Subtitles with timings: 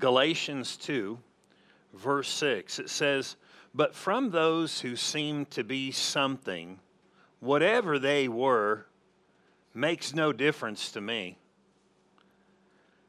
[0.00, 1.18] Galatians 2,
[1.94, 2.78] verse 6.
[2.78, 3.36] It says,
[3.74, 6.80] But from those who seemed to be something,
[7.38, 8.86] whatever they were,
[9.74, 11.38] makes no difference to me.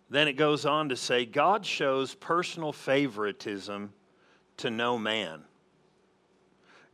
[0.09, 3.93] Then it goes on to say, God shows personal favoritism
[4.57, 5.43] to no man.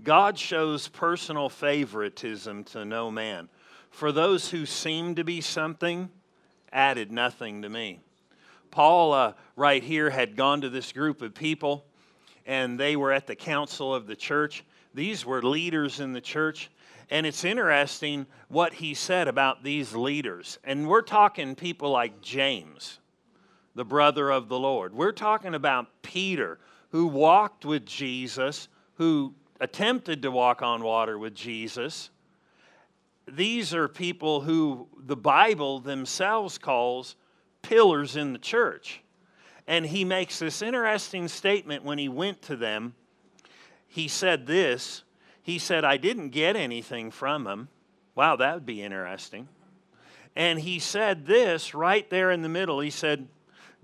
[0.03, 3.49] God shows personal favoritism to no man.
[3.89, 6.09] For those who seem to be something,
[6.71, 8.01] added nothing to me.
[8.77, 11.83] Paul, uh, right here, had gone to this group of people,
[12.45, 14.63] and they were at the council of the church.
[14.93, 16.69] These were leaders in the church.
[17.09, 20.59] And it's interesting what he said about these leaders.
[20.63, 22.99] And we're talking people like James,
[23.73, 24.93] the brother of the Lord.
[24.93, 26.59] We're talking about Peter,
[26.91, 32.11] who walked with Jesus, who attempted to walk on water with Jesus.
[33.27, 37.15] These are people who the Bible themselves calls
[37.67, 39.01] pillars in the church.
[39.67, 42.95] And he makes this interesting statement when he went to them.
[43.87, 45.03] He said this
[45.41, 47.69] He said, I didn't get anything from him.
[48.15, 49.47] Wow, that would be interesting.
[50.35, 52.79] And he said this right there in the middle.
[52.79, 53.27] He said,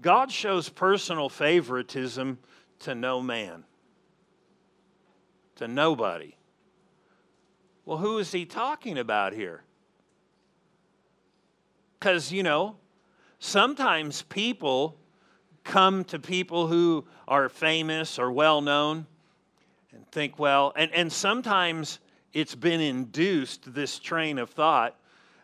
[0.02, 2.38] God shows personal favoritism
[2.80, 3.64] to no man,
[5.56, 6.36] to nobody.
[7.86, 9.64] Well, who is he talking about here?
[12.00, 12.76] Because, you know,
[13.44, 14.98] sometimes people
[15.64, 19.06] come to people who are famous or well known
[19.92, 22.00] and think, well, and, and sometimes
[22.32, 24.96] it's been induced, this train of thought,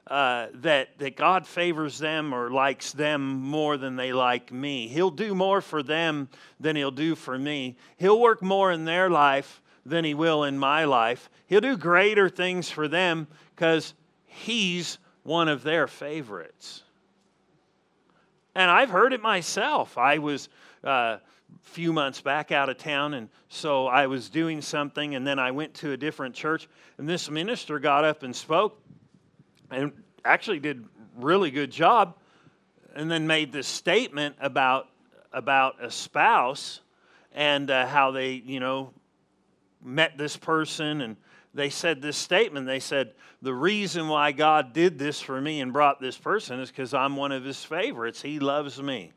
[0.08, 4.88] uh, that, that God favors them or likes them more than they like me.
[4.88, 7.78] He'll do more for them than He'll do for me.
[7.98, 11.30] He'll work more in their life than He will in my life.
[11.48, 13.94] He'll do greater things for them because
[14.26, 16.84] He's one of their favorites.
[18.56, 19.98] And I've heard it myself.
[19.98, 20.50] I was
[20.84, 21.20] a uh,
[21.62, 25.52] few months back out of town, and so I was doing something, and then I
[25.52, 28.82] went to a different church, and this minister got up and spoke
[29.72, 29.92] and
[30.26, 32.16] actually did really good job
[32.96, 34.88] and then made this statement about
[35.32, 36.82] about a spouse
[37.34, 38.92] and uh, how they you know
[39.84, 41.16] met this person and
[41.60, 43.12] they said this statement they said
[43.42, 47.16] the reason why god did this for me and brought this person is because i'm
[47.16, 49.12] one of his favorites he loves me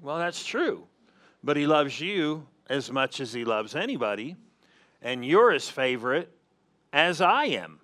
[0.00, 0.86] well that's true
[1.44, 4.36] but he loves you as much as he loves anybody
[5.02, 6.30] and you're his favorite
[6.92, 7.78] as i am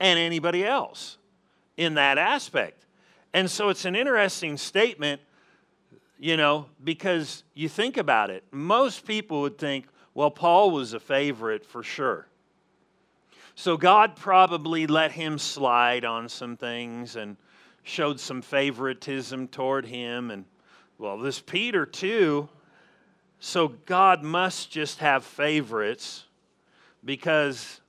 [0.00, 1.18] and anybody else
[1.76, 2.86] in that aspect.
[3.32, 5.20] And so it's an interesting statement,
[6.18, 8.44] you know, because you think about it.
[8.50, 12.26] Most people would think, well, Paul was a favorite for sure.
[13.54, 17.36] So God probably let him slide on some things and
[17.82, 20.30] showed some favoritism toward him.
[20.30, 20.46] And,
[20.96, 22.48] well, this Peter, too.
[23.40, 26.24] So God must just have favorites
[27.04, 27.82] because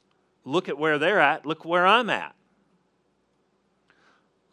[0.43, 2.35] look at where they're at, look where I'm at.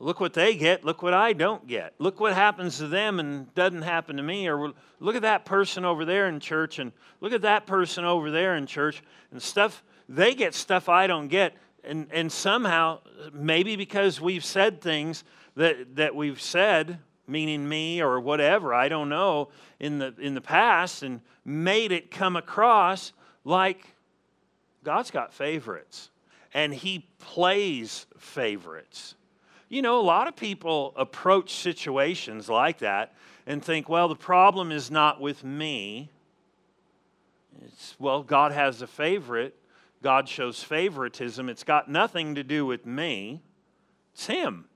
[0.01, 1.95] Look what they get, look what I don't get.
[1.99, 4.49] Look what happens to them and doesn't happen to me.
[4.49, 8.31] Or look at that person over there in church and look at that person over
[8.31, 9.85] there in church and stuff.
[10.09, 11.55] They get stuff I don't get.
[11.85, 13.01] And, and somehow,
[13.33, 15.23] maybe because we've said things
[15.55, 20.41] that, that we've said, meaning me or whatever, I don't know, in the, in the
[20.41, 23.13] past, and made it come across
[23.45, 23.95] like
[24.83, 26.11] God's got favorites,
[26.53, 29.15] and He plays favorites.
[29.69, 33.15] You know, a lot of people approach situations like that
[33.47, 36.11] and think, well, the problem is not with me.
[37.65, 39.55] It's, well, God has a favorite.
[40.03, 41.49] God shows favoritism.
[41.49, 43.41] It's got nothing to do with me,
[44.13, 44.67] it's Him.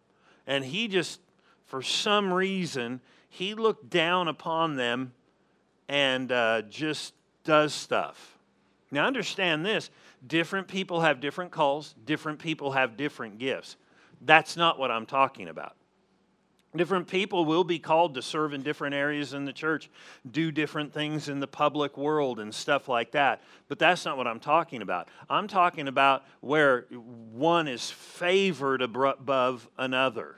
[0.46, 1.20] And He just,
[1.66, 5.12] for some reason, He looked down upon them
[5.88, 8.38] and uh, just does stuff.
[8.90, 9.90] Now, understand this
[10.26, 13.76] different people have different calls, different people have different gifts.
[14.20, 15.74] That's not what I'm talking about.
[16.76, 19.88] Different people will be called to serve in different areas in the church,
[20.30, 23.42] do different things in the public world and stuff like that.
[23.68, 25.08] But that's not what I'm talking about.
[25.30, 30.36] I'm talking about where one is favored above another.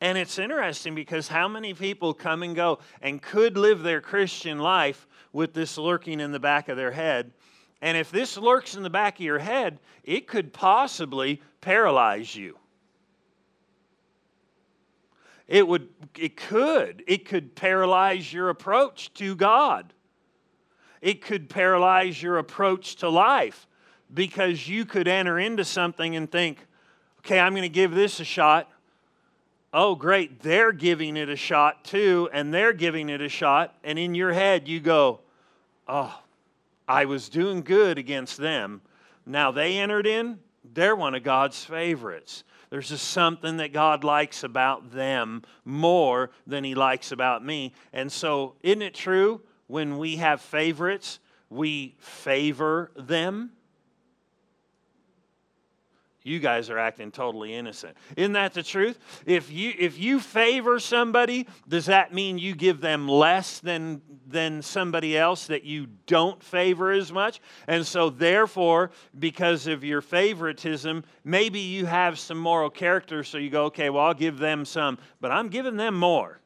[0.00, 4.58] And it's interesting because how many people come and go and could live their Christian
[4.58, 7.32] life with this lurking in the back of their head.
[7.80, 12.56] And if this lurks in the back of your head, it could possibly paralyze you.
[15.48, 19.92] It would it could it could paralyze your approach to God.
[21.00, 23.66] It could paralyze your approach to life
[24.14, 26.64] because you could enter into something and think,
[27.18, 28.70] "Okay, I'm going to give this a shot."
[29.72, 33.74] oh, great, they're giving it a shot too, and they're giving it a shot.
[33.84, 35.20] And in your head, you go,
[35.86, 36.18] oh,
[36.88, 38.80] I was doing good against them.
[39.26, 40.38] Now they entered in,
[40.74, 42.44] they're one of God's favorites.
[42.70, 47.72] There's just something that God likes about them more than He likes about me.
[47.92, 53.52] And so, isn't it true when we have favorites, we favor them?
[56.26, 57.96] You guys are acting totally innocent.
[58.16, 58.98] Isn't that the truth?
[59.24, 64.60] If you if you favor somebody, does that mean you give them less than than
[64.60, 67.40] somebody else that you don't favor as much?
[67.68, 73.50] And so therefore, because of your favoritism, maybe you have some moral character so you
[73.50, 76.40] go, "Okay, well, I'll give them some, but I'm giving them more."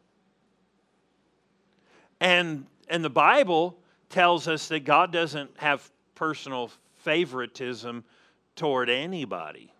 [2.21, 3.79] And and the Bible
[4.11, 8.05] tells us that God doesn't have personal favoritism
[8.61, 9.73] toward anybody.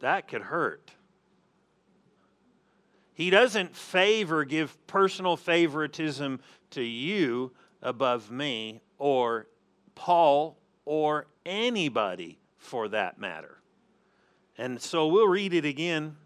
[0.00, 0.92] That could hurt.
[3.12, 6.40] He doesn't favor, give personal favoritism
[6.70, 7.52] to you
[7.82, 9.46] above me or
[9.94, 10.56] Paul
[10.86, 13.58] or anybody for that matter.
[14.56, 16.16] And so we'll read it again.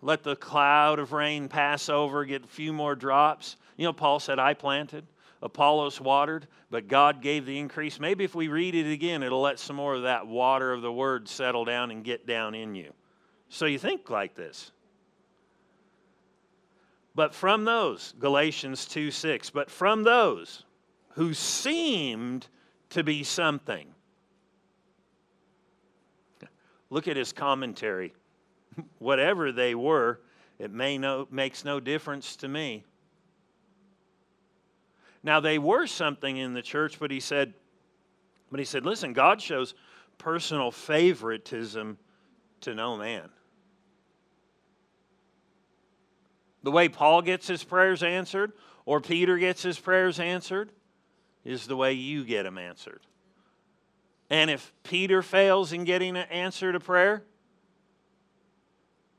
[0.00, 3.56] Let the cloud of rain pass over, get a few more drops.
[3.76, 5.06] You know, Paul said, I planted,
[5.42, 7.98] Apollos watered, but God gave the increase.
[7.98, 10.92] Maybe if we read it again, it'll let some more of that water of the
[10.92, 12.92] word settle down and get down in you.
[13.48, 14.70] So you think like this.
[17.14, 20.64] But from those, Galatians 2 6, but from those
[21.10, 22.46] who seemed
[22.90, 23.88] to be something.
[26.88, 28.14] Look at his commentary.
[28.98, 30.20] Whatever they were,
[30.58, 32.84] it may no, makes no difference to me.
[35.22, 37.54] Now they were something in the church, but he said,
[38.50, 39.74] but he said, listen, God shows
[40.18, 41.98] personal favoritism
[42.62, 43.28] to no man.
[46.62, 48.52] The way Paul gets his prayers answered
[48.84, 50.70] or Peter gets his prayers answered
[51.44, 53.00] is the way you get them answered.
[54.30, 57.24] And if Peter fails in getting an answer to prayer,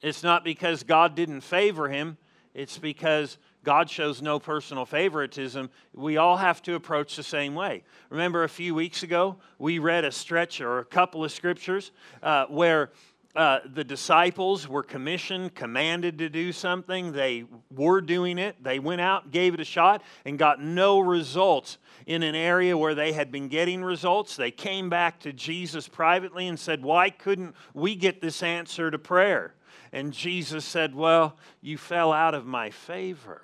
[0.02, 2.18] it's not because God didn't favor him,
[2.54, 5.70] it's because God shows no personal favoritism.
[5.94, 7.84] We all have to approach the same way.
[8.10, 12.46] Remember, a few weeks ago, we read a stretch or a couple of scriptures uh,
[12.48, 12.92] where
[13.36, 17.12] uh, the disciples were commissioned, commanded to do something.
[17.12, 18.62] They were doing it.
[18.64, 22.94] They went out, gave it a shot, and got no results in an area where
[22.94, 24.36] they had been getting results.
[24.36, 29.00] They came back to Jesus privately and said, Why couldn't we get this answer to
[29.00, 29.56] prayer?
[29.92, 33.42] And Jesus said, Well, you fell out of my favor.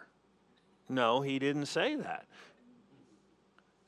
[0.89, 2.25] No, he didn't say that.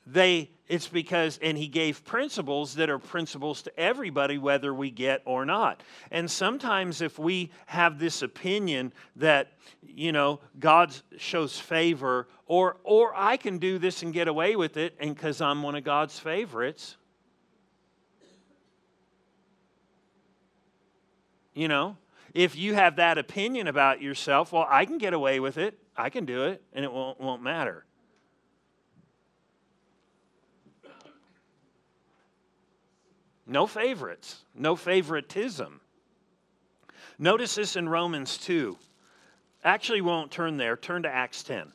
[0.06, 5.22] They, it's because, and he gave principles that are principles to everybody, whether we get
[5.24, 5.82] or not.
[6.10, 9.52] And sometimes, if we have this opinion that,
[9.86, 14.76] you know, God shows favor, or, or I can do this and get away with
[14.76, 16.96] it, and because I'm one of God's favorites,
[21.54, 21.96] you know,
[22.34, 25.78] if you have that opinion about yourself, well, I can get away with it.
[25.96, 27.84] I can do it, and it won't, won't matter.
[33.46, 35.80] No favorites, no favoritism.
[37.18, 38.78] Notice this in Romans 2.
[39.64, 40.76] Actually, won't turn there.
[40.76, 41.72] Turn to Acts 10.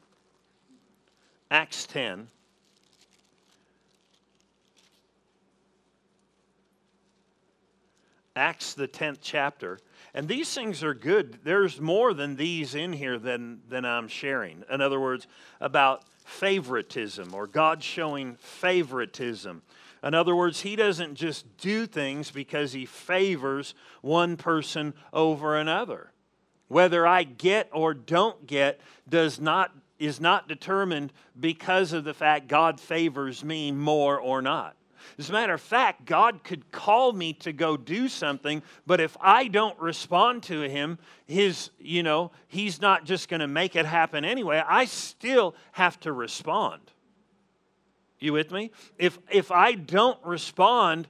[1.51, 2.27] Acts 10.
[8.37, 9.79] Acts, the 10th chapter.
[10.13, 11.39] And these things are good.
[11.43, 14.63] There's more than these in here than, than I'm sharing.
[14.71, 15.27] In other words,
[15.59, 19.63] about favoritism or God showing favoritism.
[20.03, 26.11] In other words, He doesn't just do things because He favors one person over another.
[26.67, 28.79] Whether I get or don't get
[29.09, 34.76] does not is not determined because of the fact God favors me more or not.
[35.17, 39.17] As a matter of fact, God could call me to go do something, but if
[39.19, 43.85] I don't respond to him, his, you know, he's not just going to make it
[43.85, 44.63] happen anyway.
[44.65, 46.81] I still have to respond.
[48.19, 48.71] You with me?
[48.97, 51.07] If if I don't respond,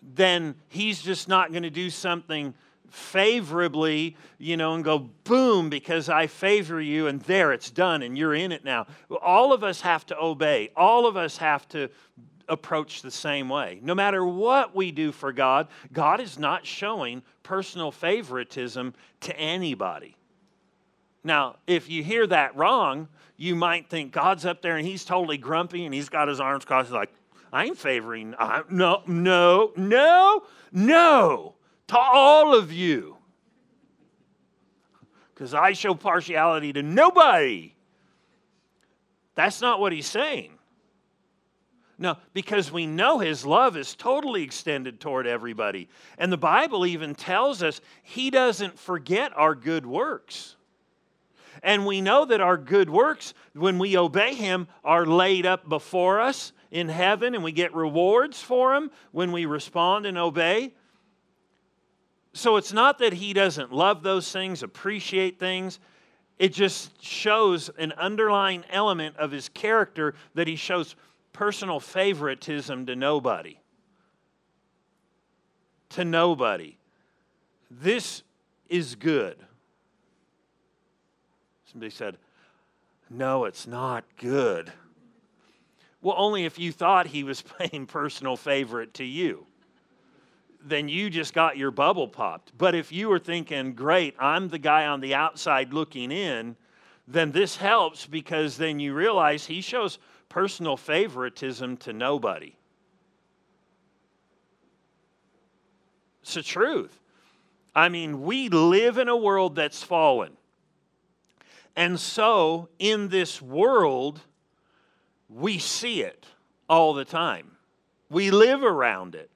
[0.00, 2.54] then he's just not going to do something
[2.90, 8.16] favorably, you know, and go boom because I favor you and there it's done and
[8.16, 8.86] you're in it now.
[9.22, 10.70] All of us have to obey.
[10.76, 11.90] All of us have to
[12.48, 13.80] approach the same way.
[13.82, 20.16] No matter what we do for God, God is not showing personal favoritism to anybody.
[21.24, 25.38] Now, if you hear that wrong, you might think God's up there and he's totally
[25.38, 27.10] grumpy and he's got his arms crossed, like,
[27.52, 31.54] I'm favoring, I, no, no, no, no,
[31.88, 33.16] to all of you.
[35.34, 37.74] Because I show partiality to nobody.
[39.34, 40.57] That's not what he's saying.
[42.00, 45.88] No, because we know his love is totally extended toward everybody.
[46.16, 50.54] And the Bible even tells us he doesn't forget our good works.
[51.60, 56.20] And we know that our good works, when we obey him, are laid up before
[56.20, 60.74] us in heaven, and we get rewards for them when we respond and obey.
[62.32, 65.80] So it's not that he doesn't love those things, appreciate things.
[66.38, 70.94] It just shows an underlying element of his character that he shows
[71.38, 73.60] personal favoritism to nobody.
[75.90, 76.76] To nobody.
[77.70, 78.24] This
[78.68, 79.36] is good.
[81.70, 82.16] Somebody said,
[83.08, 84.72] No, it's not good.
[86.02, 89.46] Well, only if you thought he was paying personal favorite to you.
[90.64, 92.50] Then you just got your bubble popped.
[92.58, 96.56] But if you were thinking, Great, I'm the guy on the outside looking in,
[97.06, 102.54] then this helps because then you realize he shows personal favoritism to nobody.
[106.22, 106.98] It's the truth.
[107.74, 110.36] I mean, we live in a world that's fallen.
[111.76, 114.20] And so, in this world,
[115.28, 116.26] we see it
[116.68, 117.52] all the time.
[118.10, 119.30] We live around it.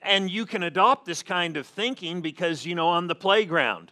[0.00, 3.90] And you can adopt this kind of thinking because, you know, on the playground,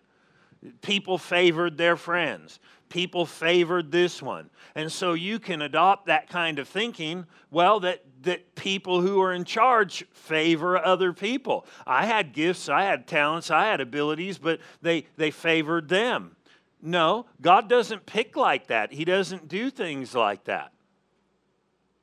[0.81, 2.61] people favored their friends
[2.93, 4.51] people favored this one.
[4.75, 9.33] And so you can adopt that kind of thinking, well, that, that people who are
[9.33, 11.67] in charge favor other people.
[11.87, 16.37] I had gifts, I had talents, I had abilities, but they, they favored them.
[16.83, 18.93] No, God doesn't pick like that.
[18.93, 20.73] He doesn't do things like that.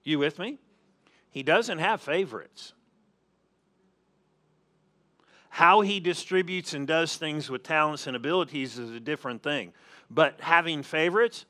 [0.04, 0.58] You with me?
[1.30, 2.74] He doesn't have favorites.
[5.60, 9.74] How he distributes and does things with talents and abilities is a different thing.
[10.10, 11.46] But having favorites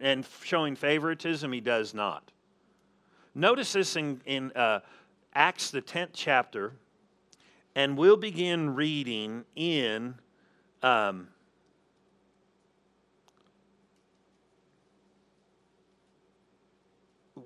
[0.00, 2.30] and showing favoritism, he does not.
[3.34, 4.80] Notice this in, in uh,
[5.34, 6.74] Acts, the 10th chapter,
[7.74, 10.16] and we'll begin reading in.
[10.82, 11.28] Um,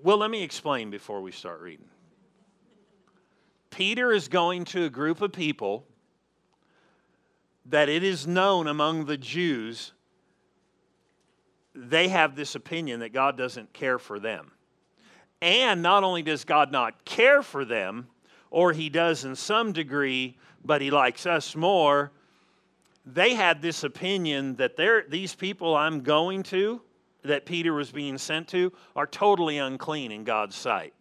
[0.02, 1.86] well, let me explain before we start reading.
[3.70, 5.86] Peter is going to a group of people
[7.68, 9.92] that it is known among the Jews
[11.74, 14.50] they have this opinion that God doesn't care for them.
[15.40, 18.08] And not only does God not care for them,
[18.50, 22.10] or he does in some degree, but he likes us more,
[23.06, 24.76] they had this opinion that
[25.08, 26.82] these people I'm going to,
[27.22, 30.94] that Peter was being sent to, are totally unclean in God's sight.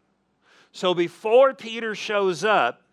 [0.71, 2.83] So before Peter shows up,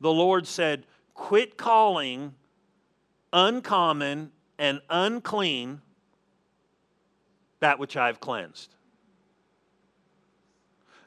[0.00, 2.34] the Lord said, Quit calling
[3.32, 5.80] uncommon and unclean
[7.60, 8.74] that which I've cleansed.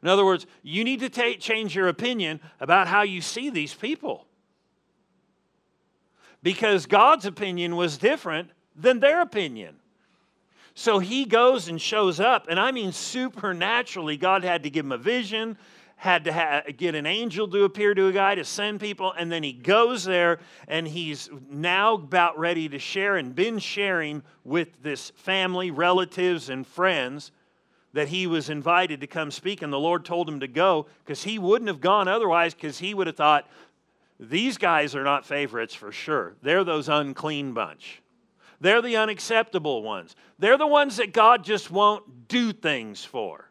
[0.01, 3.73] In other words, you need to take, change your opinion about how you see these
[3.73, 4.27] people.
[6.41, 9.77] Because God's opinion was different than their opinion.
[10.75, 14.91] So he goes and shows up, and I mean supernaturally, God had to give him
[14.91, 15.57] a vision,
[16.03, 19.31] had to ha- get an angel to appear to a guy to send people, and
[19.31, 24.67] then he goes there and he's now about ready to share and been sharing with
[24.83, 27.31] this family, relatives, and friends
[27.93, 31.23] that he was invited to come speak, and the Lord told him to go because
[31.23, 33.47] he wouldn't have gone otherwise because he would have thought,
[34.19, 36.35] these guys are not favorites for sure.
[36.41, 38.01] They're those unclean bunch.
[38.59, 40.17] They're the unacceptable ones.
[40.37, 43.47] They're the ones that God just won't do things for.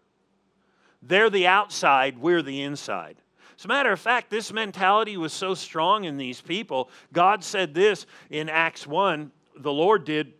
[1.02, 3.16] They're the outside, we're the inside.
[3.58, 6.90] As a matter of fact, this mentality was so strong in these people.
[7.12, 10.32] God said this in Acts 1, the Lord did,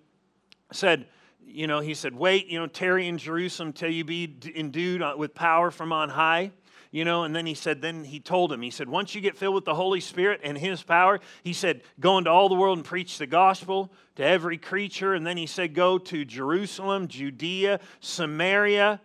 [0.73, 1.07] said,
[1.45, 5.15] you know, he said, wait, you know, tarry in Jerusalem till you be endued uh,
[5.17, 6.53] with power from on high.
[6.91, 9.37] You know, and then he said, then he told him, he said, once you get
[9.37, 12.77] filled with the Holy Spirit and his power, he said, go into all the world
[12.77, 15.15] and preach the gospel to every creature.
[15.15, 19.01] And then he said, go to Jerusalem, Judea, Samaria,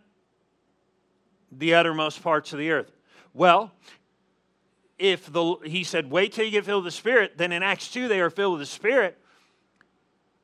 [1.52, 2.92] the uttermost parts of the earth.
[3.34, 3.72] Well,
[4.98, 7.90] if the he said, wait till you get filled with the Spirit, then in Acts
[7.90, 9.18] 2 they are filled with the Spirit.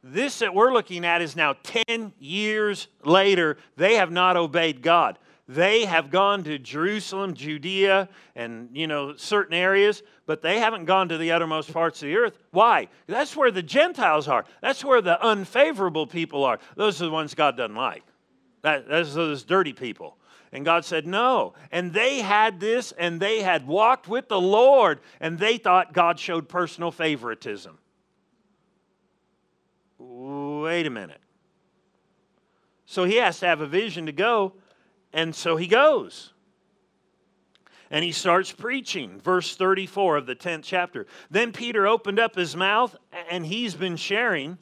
[0.03, 3.57] This that we're looking at is now 10 years later.
[3.77, 5.17] They have not obeyed God.
[5.47, 11.09] They have gone to Jerusalem, Judea, and you know certain areas, but they haven't gone
[11.09, 12.37] to the uttermost parts of the earth.
[12.51, 12.87] Why?
[13.07, 14.45] That's where the Gentiles are.
[14.61, 16.59] That's where the unfavorable people are.
[16.75, 18.03] Those are the ones God doesn't like.
[18.61, 20.17] That, those those dirty people.
[20.53, 21.55] And God said, No.
[21.71, 26.19] And they had this and they had walked with the Lord and they thought God
[26.19, 27.79] showed personal favoritism.
[29.97, 31.19] Wait a minute.
[32.85, 34.53] So he has to have a vision to go,
[35.11, 36.33] and so he goes.
[37.89, 39.19] And he starts preaching.
[39.19, 41.07] Verse 34 of the 10th chapter.
[41.31, 42.95] Then Peter opened up his mouth,
[43.29, 44.57] and he's been sharing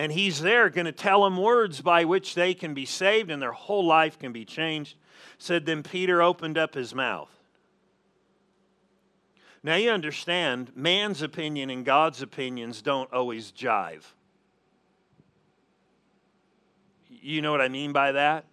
[0.00, 3.42] and he's there going to tell them words by which they can be saved and
[3.42, 4.96] their whole life can be changed.
[5.36, 7.28] Said, then Peter opened up his mouth.
[9.62, 14.04] Now you understand, man's opinion and God's opinions don't always jive.
[17.10, 18.46] You know what I mean by that?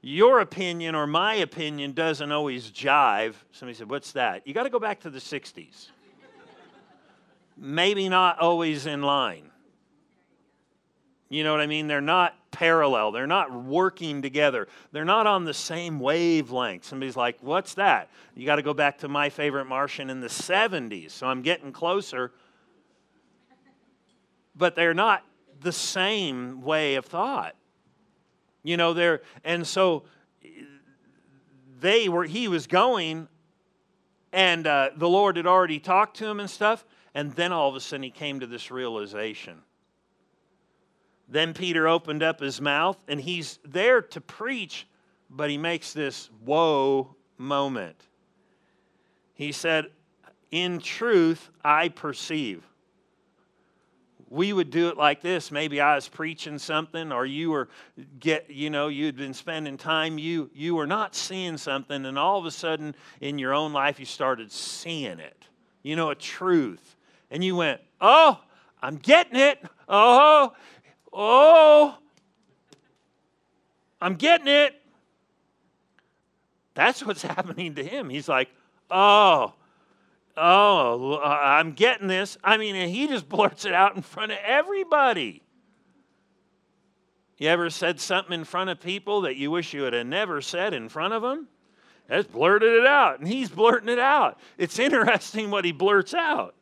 [0.00, 3.34] Your opinion or my opinion doesn't always jive.
[3.50, 4.46] Somebody said, What's that?
[4.46, 5.88] You got to go back to the 60s.
[7.56, 9.50] Maybe not always in line.
[11.34, 11.88] You know what I mean?
[11.88, 13.10] They're not parallel.
[13.10, 14.68] They're not working together.
[14.92, 16.84] They're not on the same wavelength.
[16.84, 18.08] Somebody's like, What's that?
[18.36, 21.10] You got to go back to my favorite Martian in the 70s.
[21.10, 22.30] So I'm getting closer.
[24.54, 25.24] But they're not
[25.60, 27.56] the same way of thought.
[28.62, 30.04] You know, they're, and so
[31.80, 33.26] they were, he was going,
[34.32, 36.84] and uh, the Lord had already talked to him and stuff.
[37.12, 39.62] And then all of a sudden he came to this realization
[41.28, 44.86] then Peter opened up his mouth, and he's there to preach,
[45.30, 47.96] but he makes this whoa moment.
[49.34, 49.86] He said,
[50.50, 52.64] In truth, I perceive.
[54.28, 55.50] We would do it like this.
[55.52, 57.68] Maybe I was preaching something, or you were
[58.18, 62.38] get, you know, you'd been spending time, you you were not seeing something, and all
[62.38, 65.46] of a sudden in your own life you started seeing it.
[65.82, 66.96] You know, a truth.
[67.30, 68.40] And you went, Oh,
[68.82, 69.62] I'm getting it.
[69.88, 70.52] Oh,
[71.14, 71.96] Oh,
[74.00, 74.74] I'm getting it.
[76.74, 78.10] That's what's happening to him.
[78.10, 78.50] He's like,
[78.90, 79.54] oh,
[80.36, 82.36] oh, uh, I'm getting this.
[82.42, 85.42] I mean, he just blurts it out in front of everybody.
[87.38, 90.40] You ever said something in front of people that you wish you would have never
[90.40, 91.48] said in front of them?
[92.08, 94.38] That's blurted it out, and he's blurting it out.
[94.58, 96.54] It's interesting what he blurts out.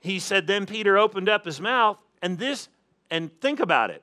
[0.00, 2.68] He said, Then Peter opened up his mouth, and this
[3.10, 4.02] and think about it.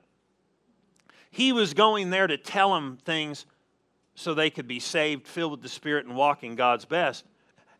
[1.30, 3.46] He was going there to tell them things
[4.14, 7.24] so they could be saved, filled with the Spirit, and walk in God's best.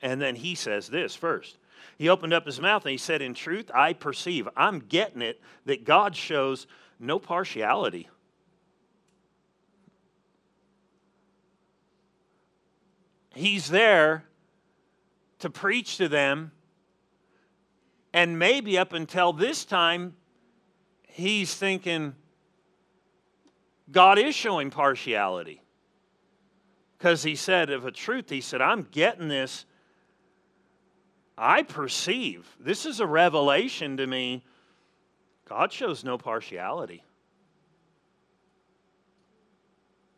[0.03, 1.57] And then he says this first.
[1.97, 5.41] He opened up his mouth and he said, In truth, I perceive, I'm getting it,
[5.65, 6.67] that God shows
[7.01, 8.09] no partiality.
[13.35, 14.25] He's there
[15.41, 16.53] to preach to them.
[18.12, 20.15] And maybe up until this time,
[21.17, 22.15] he's thinking
[23.91, 25.63] God is showing partiality.
[26.99, 29.65] Because he said, of a truth, he said, I'm getting this.
[31.39, 32.47] I perceive.
[32.61, 34.45] This is a revelation to me.
[35.49, 37.03] God shows no partiality.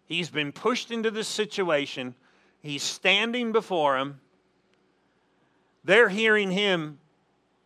[0.06, 2.14] He's been pushed into this situation.
[2.60, 4.20] He's standing before him.
[5.84, 6.98] They're hearing him,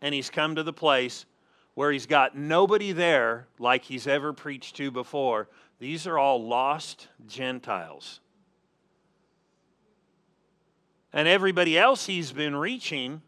[0.00, 1.24] and he's come to the place
[1.74, 5.48] where he's got nobody there like he's ever preached to before.
[5.78, 8.20] These are all lost Gentiles.
[11.12, 13.22] And everybody else he's been reaching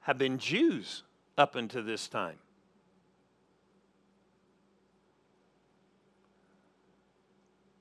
[0.00, 1.02] have been Jews
[1.36, 2.38] up until this time.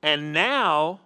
[0.01, 0.99] And now,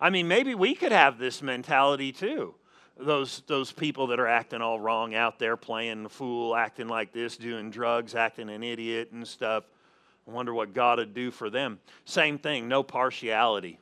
[0.00, 2.54] I mean, maybe we could have this mentality too
[2.96, 7.12] those those people that are acting all wrong out there playing the fool acting like
[7.12, 9.64] this doing drugs acting an idiot and stuff.
[10.26, 11.80] I wonder what god would do for them.
[12.04, 13.78] Same thing no partiality.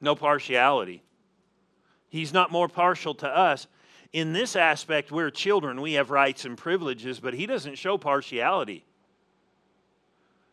[0.00, 1.02] No partiality.
[2.08, 3.66] He's not more partial to us.
[4.12, 5.80] In this aspect we're children.
[5.80, 8.84] We have rights and privileges but he doesn't show partiality.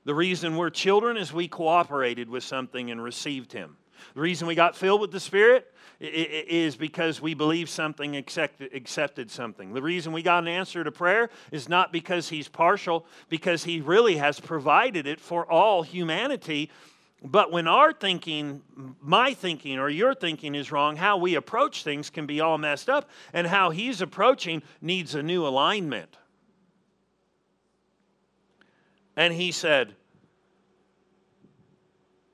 [0.06, 3.76] The reason we're children is we cooperated with something and received him
[4.14, 9.74] the reason we got filled with the Spirit is because we believed something, accepted something.
[9.74, 13.80] The reason we got an answer to prayer is not because He's partial, because He
[13.80, 16.70] really has provided it for all humanity.
[17.24, 18.62] But when our thinking,
[19.02, 22.90] my thinking, or your thinking is wrong, how we approach things can be all messed
[22.90, 26.18] up, and how He's approaching needs a new alignment.
[29.16, 29.96] And He said,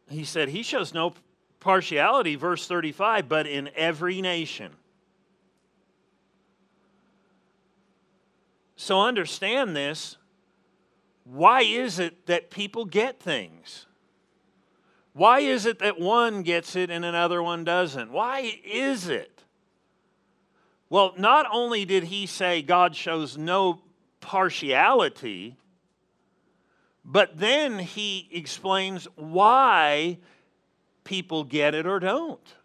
[0.09, 1.13] He said, He shows no
[1.61, 4.73] partiality, verse 35, but in every nation.
[8.75, 10.17] So understand this.
[11.23, 13.85] Why is it that people get things?
[15.13, 18.11] Why is it that one gets it and another one doesn't?
[18.11, 19.43] Why is it?
[20.89, 23.81] Well, not only did he say God shows no
[24.19, 25.57] partiality,
[27.05, 30.17] but then he explains why
[31.03, 32.55] people get it or don't.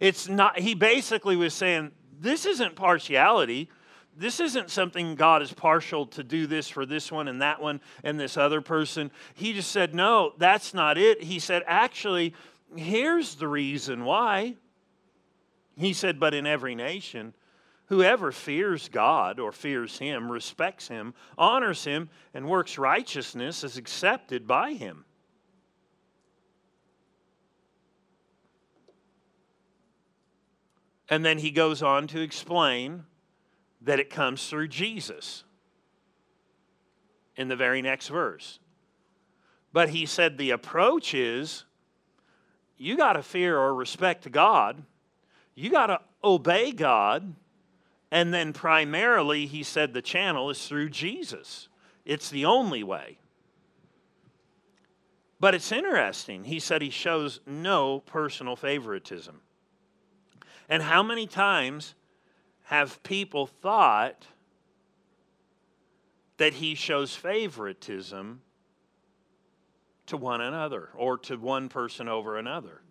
[0.00, 3.68] It's not, he basically was saying, this isn't partiality.
[4.16, 7.80] This isn't something God is partial to do this for this one and that one
[8.02, 9.10] and this other person.
[9.34, 11.22] He just said, no, that's not it.
[11.22, 12.34] He said, actually,
[12.76, 14.56] here's the reason why.
[15.76, 17.34] He said, but in every nation,
[17.92, 24.46] Whoever fears God or fears Him, respects Him, honors Him, and works righteousness is accepted
[24.46, 25.04] by Him.
[31.08, 33.04] And then he goes on to explain
[33.80, 35.44] that it comes through Jesus
[37.36, 38.58] in the very next verse.
[39.72, 41.64] But he said the approach is
[42.76, 44.82] you got to fear or respect God,
[45.54, 47.34] you got to obey God,
[48.12, 51.68] and then primarily, he said the channel is through Jesus.
[52.04, 53.16] It's the only way.
[55.40, 56.44] But it's interesting.
[56.44, 59.40] He said he shows no personal favoritism.
[60.68, 61.94] And how many times
[62.64, 64.26] have people thought
[66.38, 68.40] that he shows favoritism
[70.06, 72.82] to one another or to one person over another?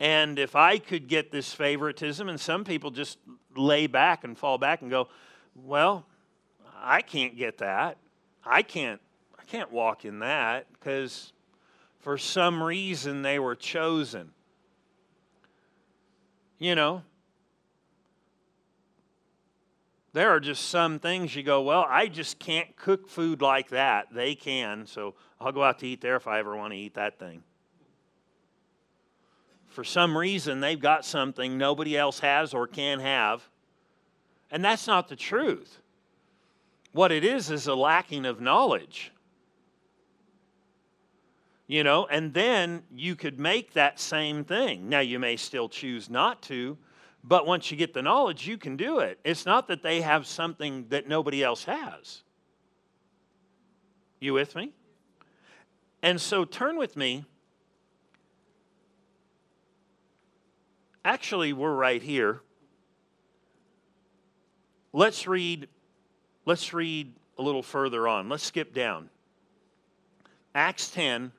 [0.00, 3.18] And if I could get this favoritism, and some people just
[3.54, 5.08] lay back and fall back and go,
[5.54, 6.06] well,
[6.82, 7.98] I can't get that.
[8.44, 9.00] I can't
[9.38, 11.32] I can't walk in that because
[12.00, 14.32] for some reason they were chosen.
[16.62, 17.02] You know,
[20.12, 24.14] there are just some things you go, well, I just can't cook food like that.
[24.14, 26.94] They can, so I'll go out to eat there if I ever want to eat
[26.94, 27.42] that thing
[29.72, 33.48] for some reason they've got something nobody else has or can have.
[34.50, 35.78] And that's not the truth.
[36.92, 39.12] What it is is a lacking of knowledge.
[41.72, 44.90] You know, and then you could make that same thing.
[44.90, 46.76] Now, you may still choose not to,
[47.24, 49.18] but once you get the knowledge, you can do it.
[49.24, 52.24] It's not that they have something that nobody else has.
[54.20, 54.74] You with me?
[56.02, 57.24] And so turn with me
[61.06, 62.42] Actually, we're right here.
[64.92, 65.68] Let's read
[66.44, 68.28] let's read a little further on.
[68.28, 69.08] Let's skip down.
[70.54, 71.32] Acts 10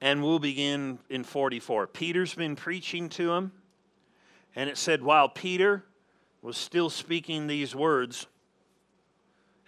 [0.00, 1.86] and we'll begin in 44.
[1.86, 3.52] Peter's been preaching to him,
[4.56, 5.84] and it said, while Peter
[6.42, 8.26] was still speaking these words,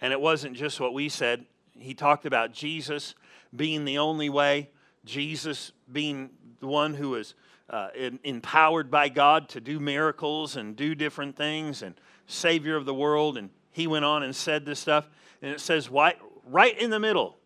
[0.01, 1.45] and it wasn't just what we said,
[1.77, 3.15] he talked about Jesus
[3.55, 4.69] being the only way,
[5.05, 7.35] Jesus being the one who was
[7.69, 7.89] uh,
[8.23, 11.95] empowered by God to do miracles and do different things and
[12.27, 13.37] Savior of the world.
[13.37, 15.09] And he went on and said this stuff.
[15.41, 16.17] And it says, right,
[16.47, 17.37] right in the middle,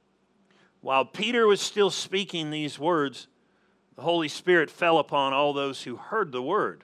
[0.81, 3.27] while Peter was still speaking these words,
[3.95, 6.83] the Holy Spirit fell upon all those who heard the word.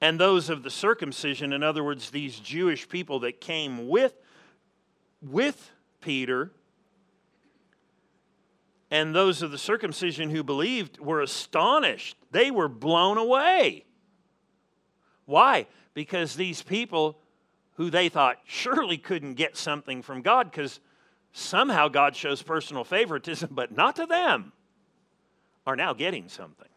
[0.00, 4.14] And those of the circumcision, in other words, these Jewish people that came with,
[5.20, 6.52] with Peter,
[8.90, 12.16] and those of the circumcision who believed were astonished.
[12.30, 13.84] They were blown away.
[15.26, 15.66] Why?
[15.92, 17.18] Because these people
[17.78, 20.80] who they thought surely couldn't get something from God because
[21.32, 24.52] somehow God shows personal favoritism, but not to them,
[25.64, 26.68] are now getting something.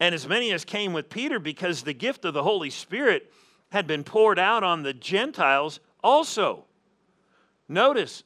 [0.00, 3.30] And as many as came with Peter, because the gift of the Holy Spirit
[3.70, 6.64] had been poured out on the Gentiles also.
[7.68, 8.22] Notice,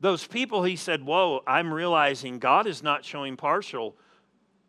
[0.00, 3.96] those people, he said, Whoa, I'm realizing God is not showing partial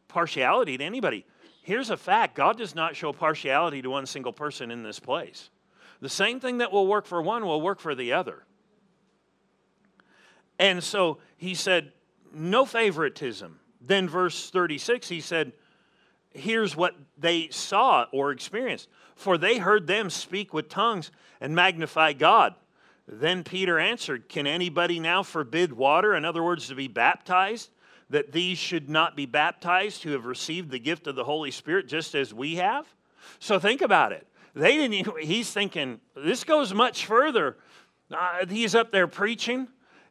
[0.09, 1.25] partiality to anybody.
[1.61, 5.49] Here's a fact God does not show partiality to one single person in this place.
[6.01, 8.43] The same thing that will work for one will work for the other.
[10.57, 11.91] And so he said,
[12.33, 13.59] No favoritism.
[13.79, 15.53] Then, verse 36, he said,
[16.33, 18.87] Here's what they saw or experienced.
[19.15, 22.55] For they heard them speak with tongues and magnify God.
[23.07, 27.69] Then Peter answered, Can anybody now forbid water, in other words, to be baptized,
[28.11, 31.87] that these should not be baptized who have received the gift of the Holy Spirit
[31.87, 32.85] just as we have?
[33.39, 34.27] So think about it.
[34.53, 37.57] They didn't even, he's thinking, this goes much further.
[38.11, 39.67] Uh, he's up there preaching,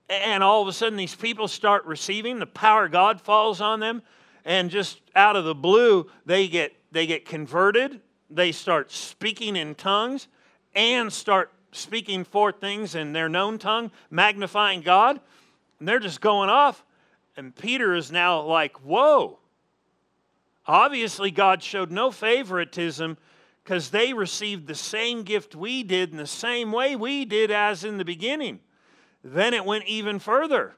[0.09, 3.81] and all of a sudden these people start receiving, the power of God falls on
[3.81, 4.03] them,
[4.45, 9.75] and just out of the blue, they get they get converted, they start speaking in
[9.75, 10.27] tongues,
[10.75, 15.21] and start speaking forth things in their known tongue, magnifying God.
[15.79, 16.85] And they're just going off.
[17.37, 19.39] And Peter is now like, whoa.
[20.67, 23.17] Obviously, God showed no favoritism
[23.65, 27.85] because they received the same gift we did in the same way we did as
[27.85, 28.61] in the beginning.
[29.23, 30.77] Then it went even further.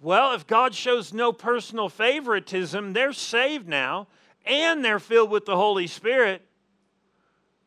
[0.00, 4.08] Well, if God shows no personal favoritism, they're saved now
[4.44, 6.42] and they're filled with the Holy Spirit.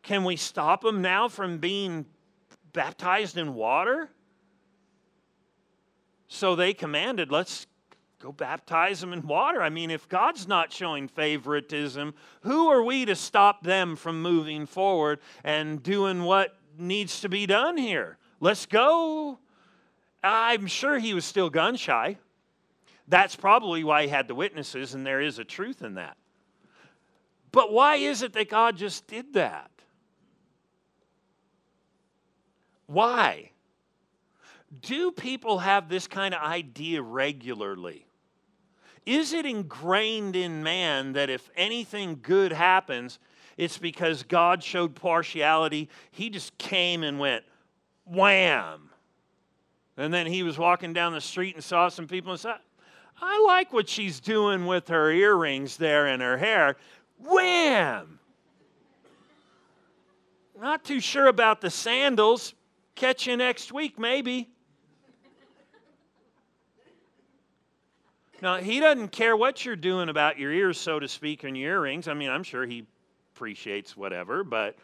[0.04, 2.06] Can we stop them now from being
[2.72, 4.10] baptized in water?
[6.28, 7.66] So they commanded, let's
[8.20, 9.62] go baptize them in water.
[9.62, 14.66] I mean, if God's not showing favoritism, who are we to stop them from moving
[14.66, 18.18] forward and doing what needs to be done here?
[18.42, 19.40] Let's go.
[20.22, 22.18] I'm sure he was still gun shy.
[23.08, 26.18] That's probably why he had the witnesses, and there is a truth in that.
[27.52, 29.72] But why is it that God just did that?
[32.86, 33.52] Why?
[34.82, 38.06] Do people have this kind of idea regularly?
[39.06, 43.20] Is it ingrained in man that if anything good happens,
[43.58, 45.90] it's because God showed partiality?
[46.12, 47.44] He just came and went,
[48.06, 48.90] wham.
[49.98, 52.56] And then he was walking down the street and saw some people and said,
[53.22, 56.78] I like what she's doing with her earrings there and her hair.
[57.20, 58.20] Wham!
[60.60, 62.54] Not too sure about the sandals.
[62.96, 64.50] Catch you next week, maybe.
[68.42, 71.76] Now, he doesn't care what you're doing about your ears, so to speak, and your
[71.76, 72.08] earrings.
[72.08, 72.88] I mean, I'm sure he
[73.36, 74.78] appreciates whatever, but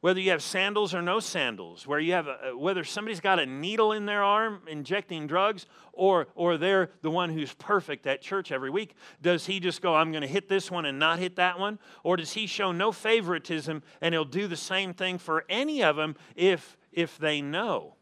[0.00, 3.46] whether you have sandals or no sandals, where you have a, whether somebody's got a
[3.46, 8.50] needle in their arm injecting drugs, or or they're the one who's perfect at church
[8.50, 11.36] every week, does he just go, I'm going to hit this one and not hit
[11.36, 15.44] that one, or does he show no favoritism and he'll do the same thing for
[15.48, 17.94] any of them if if they know?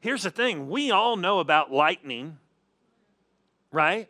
[0.00, 2.38] Here's the thing: we all know about lightning
[3.74, 4.08] right?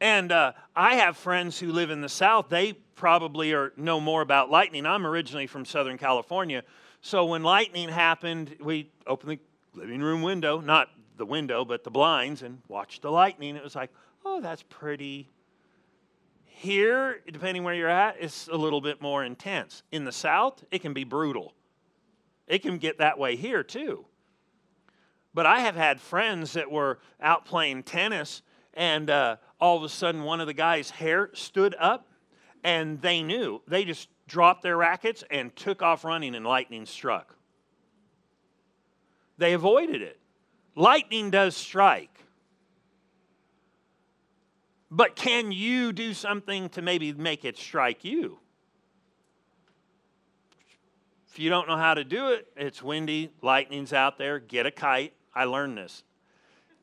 [0.00, 2.48] And uh, I have friends who live in the South.
[2.48, 4.86] They probably are know more about lightning.
[4.86, 6.62] I'm originally from Southern California,
[7.02, 11.90] so when lightning happened, we opened the living room window, not the window, but the
[11.90, 13.56] blinds, and watched the lightning.
[13.56, 13.90] It was like,
[14.24, 15.28] oh, that's pretty.
[16.44, 19.82] Here, depending where you're at, it's a little bit more intense.
[19.92, 21.54] In the South, it can be brutal.
[22.46, 24.04] It can get that way here too.
[25.32, 28.42] But I have had friends that were out playing tennis,
[28.74, 32.08] and uh, all of a sudden one of the guys' hair stood up,
[32.64, 33.62] and they knew.
[33.68, 37.36] They just dropped their rackets and took off running, and lightning struck.
[39.38, 40.18] They avoided it.
[40.74, 42.24] Lightning does strike.
[44.90, 48.38] But can you do something to maybe make it strike you?
[51.30, 54.72] If you don't know how to do it, it's windy, lightning's out there, get a
[54.72, 56.02] kite, I learned this.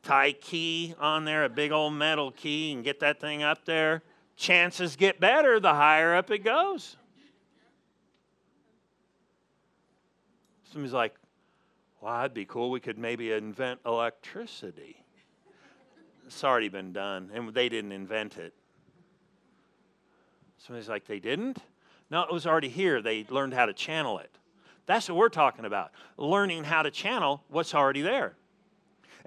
[0.03, 4.03] Tie key on there, a big old metal key, and get that thing up there.
[4.36, 6.95] Chances get better the higher up it goes.
[10.71, 11.15] Somebody's like,
[11.99, 12.69] well, that'd be cool.
[12.69, 15.03] We could maybe invent electricity.
[16.25, 18.53] It's already been done, and they didn't invent it.
[20.57, 21.57] Somebody's like, they didn't?
[22.10, 23.01] No, it was already here.
[23.01, 24.31] They learned how to channel it.
[24.86, 28.37] That's what we're talking about learning how to channel what's already there.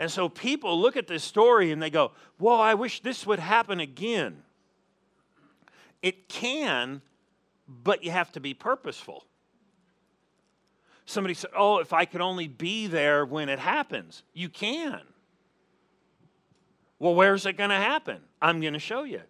[0.01, 3.39] And so people look at this story and they go, Whoa, I wish this would
[3.39, 4.43] happen again.
[6.01, 7.03] It can,
[7.69, 9.27] but you have to be purposeful.
[11.05, 14.23] Somebody said, Oh, if I could only be there when it happens.
[14.33, 15.03] You can.
[16.99, 18.23] Well, where's it going to happen?
[18.41, 19.21] I'm going to show you.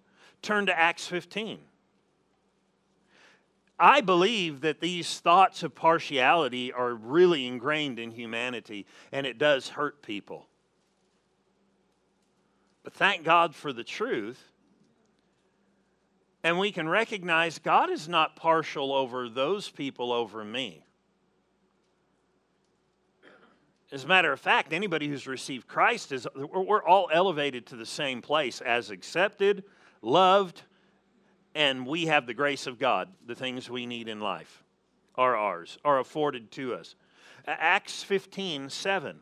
[0.41, 1.59] Turn to Acts 15.
[3.77, 9.71] I believe that these thoughts of partiality are really ingrained in humanity, and it does
[9.71, 10.47] hurt people.
[12.83, 14.43] But thank God for the truth.
[16.43, 20.85] And we can recognize God is not partial over those people over me.
[23.93, 27.85] As a matter of fact, anybody who's received Christ is we're all elevated to the
[27.85, 29.65] same place as accepted,
[30.01, 30.63] loved,
[31.57, 33.09] and we have the grace of God.
[33.27, 34.63] The things we need in life
[35.17, 36.95] are ours, are afforded to us.
[37.47, 39.21] Acts 15 7.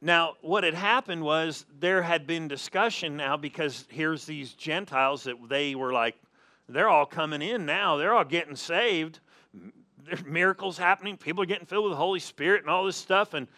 [0.00, 5.36] Now, what had happened was there had been discussion now because here's these Gentiles that
[5.48, 6.14] they were like,
[6.68, 9.20] they're all coming in now, they're all getting saved.
[10.04, 13.34] There's miracles happening, people are getting filled with the Holy Spirit and all this stuff.
[13.34, 13.48] And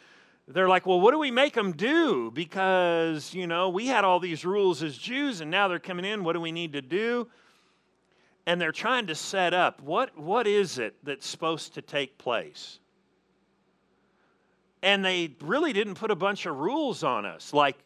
[0.49, 2.31] they're like, well, what do we make them do?
[2.31, 6.25] Because, you know, we had all these rules as Jews and now they're coming in.
[6.25, 7.29] What do we need to do?
[8.47, 12.81] and they're trying to set up what, what is it that's supposed to take place?
[14.83, 17.77] And they really didn't put a bunch of rules on us like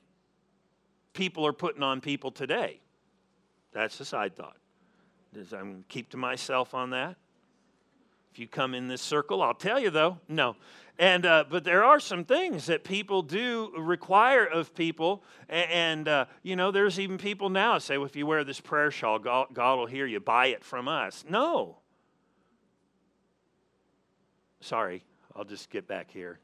[1.12, 2.80] people are putting on people today.
[3.72, 4.56] That's a side thought.
[5.52, 7.16] I'm keep to myself on that.
[8.32, 10.18] If you come in this circle, I'll tell you though.
[10.28, 10.56] No.
[10.98, 16.26] And uh, but there are some things that people do require of people, and, uh,
[16.44, 19.48] you know, there's even people now say, well, if you wear this prayer shawl, God
[19.56, 20.20] will hear you.
[20.20, 21.24] Buy it from us.
[21.28, 21.78] No.
[24.60, 25.02] Sorry,
[25.34, 26.38] I'll just get back here.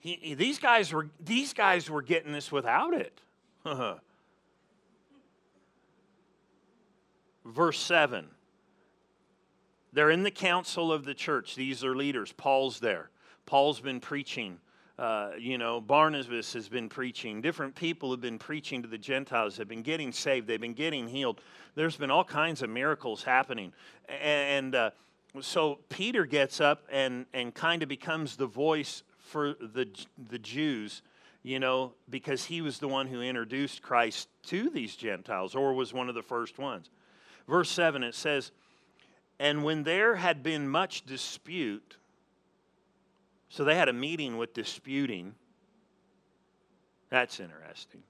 [0.00, 3.20] He, he, these guys were these guys were getting this without it.
[7.44, 8.26] Verse 7.
[9.92, 11.54] They're in the council of the church.
[11.54, 12.32] These are leaders.
[12.32, 13.08] Paul's there.
[13.46, 14.58] Paul's been preaching.
[14.98, 17.40] Uh, you know, Barnabas has been preaching.
[17.40, 21.06] Different people have been preaching to the Gentiles, have been getting saved, they've been getting
[21.06, 21.40] healed.
[21.76, 23.72] There's been all kinds of miracles happening.
[24.08, 24.90] And uh,
[25.40, 29.88] so Peter gets up and, and kind of becomes the voice for the,
[30.30, 31.02] the Jews,
[31.42, 35.92] you know, because he was the one who introduced Christ to these Gentiles or was
[35.92, 36.90] one of the first ones.
[37.46, 38.50] Verse 7, it says,
[39.38, 41.96] And when there had been much dispute,
[43.48, 45.34] so they had a meeting with disputing.
[47.08, 48.02] That's interesting.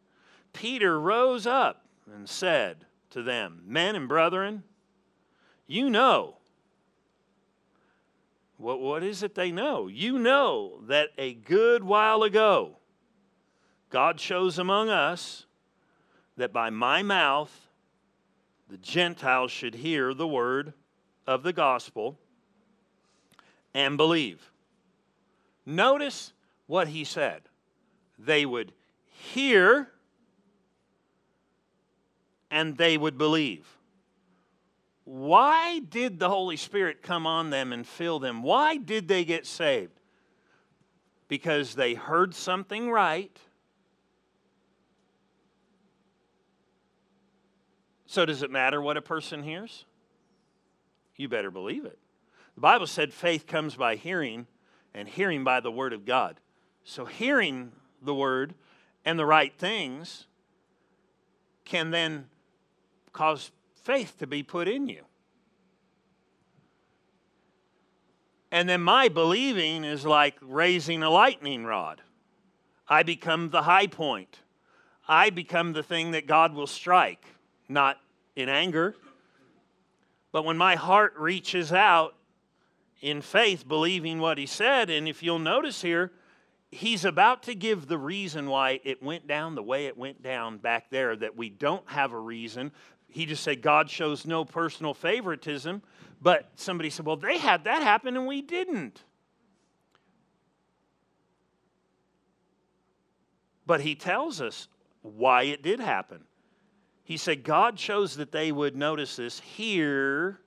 [0.53, 4.65] Peter rose up and said to them, Men and brethren,
[5.67, 6.38] you know.
[8.59, 9.87] What, what is it they know?
[9.87, 12.77] You know that a good while ago,
[13.89, 15.47] God chose among us
[16.37, 17.69] that by my mouth
[18.69, 20.75] the Gentiles should hear the word
[21.27, 22.19] of the gospel
[23.73, 24.53] and believe.
[25.65, 26.33] Notice
[26.67, 27.43] what he said.
[28.19, 28.73] They would
[29.33, 29.91] hear
[32.51, 33.78] and they would believe.
[35.11, 38.43] Why did the Holy Spirit come on them and fill them?
[38.43, 40.01] Why did they get saved?
[41.29, 43.37] Because they heard something right
[48.11, 49.85] So, does it matter what a person hears?
[51.17, 51.99] You better believe it.
[52.55, 54.47] The Bible said faith comes by hearing,
[54.95, 56.41] and hearing by the Word of God.
[56.85, 58.55] So, hearing the Word
[59.05, 60.27] and the right things
[61.67, 62.29] can then
[63.13, 63.51] cause
[63.89, 65.03] faith to be put in you.
[68.53, 72.03] And then my believing is like raising a lightning rod.
[72.87, 74.41] I become the high point.
[75.09, 77.25] I become the thing that God will strike
[77.67, 77.97] not
[78.37, 78.95] in anger.
[80.33, 82.15] But when my heart reaches out
[83.01, 86.13] in faith, believing what he said, and if you'll notice here,
[86.71, 90.59] he's about to give the reason why it went down the way it went down
[90.59, 92.71] back there, that we don't have a reason.
[93.09, 95.83] He just said God shows no personal favoritism.
[96.21, 99.03] But somebody said, well, they had that happen and we didn't.
[103.67, 104.69] But he tells us
[105.03, 106.25] why it did happen.
[107.05, 110.41] He said God chose that they would notice this, hear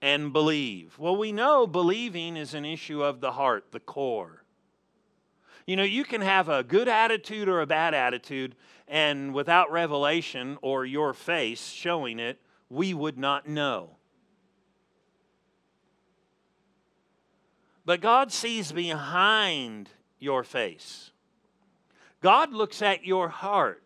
[0.00, 0.98] and believe.
[0.98, 4.41] Well, we know believing is an issue of the heart, the core.
[5.66, 8.56] You know, you can have a good attitude or a bad attitude,
[8.88, 13.96] and without revelation or your face showing it, we would not know.
[17.84, 21.10] But God sees behind your face.
[22.20, 23.82] God looks at your heart.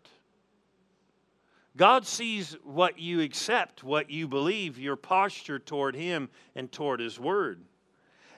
[1.76, 7.18] God sees what you accept, what you believe, your posture toward Him and toward His
[7.18, 7.62] Word.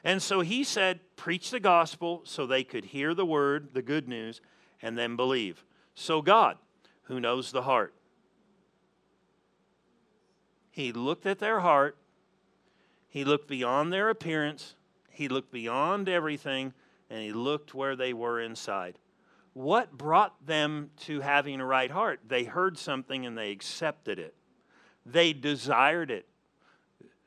[0.05, 4.09] And so He said, Preach the gospel so they could hear the Word, the good
[4.09, 4.41] news,
[4.83, 5.65] and then believe.
[5.95, 6.57] So God,
[7.05, 7.95] who knows the heart,
[10.71, 11.97] He looked at their heart,
[13.09, 14.75] He looked beyond their appearance,
[15.11, 16.73] He looked beyond everything,
[17.11, 18.99] and He looked where they were inside
[19.59, 22.21] what brought them to having a right heart?
[22.29, 24.37] They heard something and they accepted it.
[25.05, 26.27] They desired it.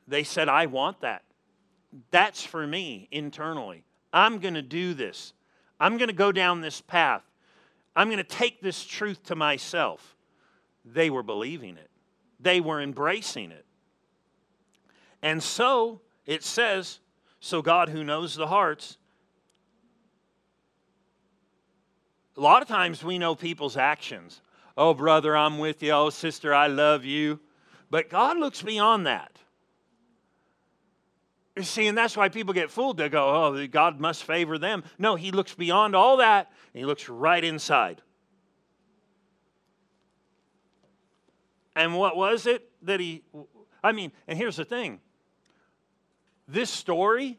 [0.08, 1.24] They said, I want that.
[2.10, 3.84] That's for me internally.
[4.12, 5.32] I'm going to do this.
[5.78, 7.22] I'm going to go down this path.
[7.94, 10.16] I'm going to take this truth to myself.
[10.84, 11.90] They were believing it,
[12.40, 13.66] they were embracing it.
[15.22, 16.98] And so it says,
[17.38, 18.98] so God who knows the hearts
[22.36, 24.40] A lot of times we know people's actions.
[24.76, 25.92] Oh, brother, I'm with you.
[25.92, 27.40] Oh, sister, I love you.
[27.90, 29.38] But God looks beyond that.
[31.60, 32.96] See, and that's why people get fooled.
[32.96, 34.84] They go, oh, God must favor them.
[34.98, 38.00] No, He looks beyond all that, and He looks right inside.
[41.74, 43.22] And what was it that he,
[43.82, 45.00] I mean, and here's the thing
[46.46, 47.38] this story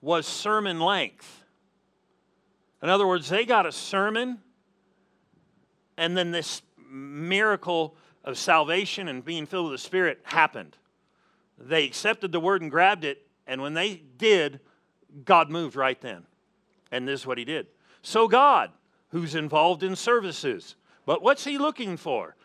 [0.00, 1.42] was sermon length.
[2.82, 4.40] In other words, they got a sermon,
[5.96, 6.60] and then this
[6.90, 10.76] miracle of salvation and being filled with the Spirit happened.
[11.58, 14.60] They accepted the word and grabbed it, and when they did,
[15.24, 16.24] God moved right then.
[16.90, 17.66] And this is what He did.
[18.02, 18.70] So, God,
[19.10, 20.76] who's involved in services,
[21.06, 22.36] but what's He looking for?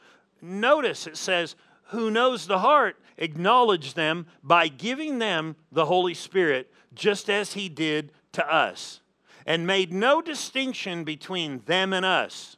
[0.41, 1.55] Notice it says,
[1.88, 7.68] who knows the heart, acknowledge them by giving them the Holy Spirit, just as He
[7.68, 9.01] did to us,
[9.45, 12.57] and made no distinction between them and us.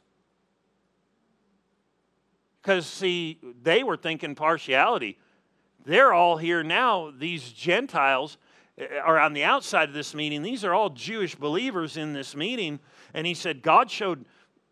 [2.60, 5.18] Because, see, they were thinking partiality.
[5.84, 8.38] They're all here now, these Gentiles
[8.78, 10.42] eh, are on the outside of this meeting.
[10.42, 12.80] These are all Jewish believers in this meeting.
[13.14, 14.24] And he said, God showed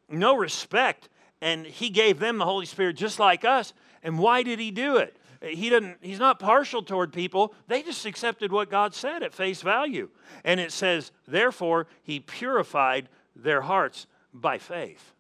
[0.09, 1.09] no respect,
[1.41, 3.73] and he gave them the Holy Spirit just like us.
[4.03, 5.17] And why did he do it?
[5.43, 7.55] He didn't, he's not partial toward people.
[7.67, 10.11] They just accepted what God said at face value.
[10.45, 15.15] And it says, therefore, he purified their hearts by faith.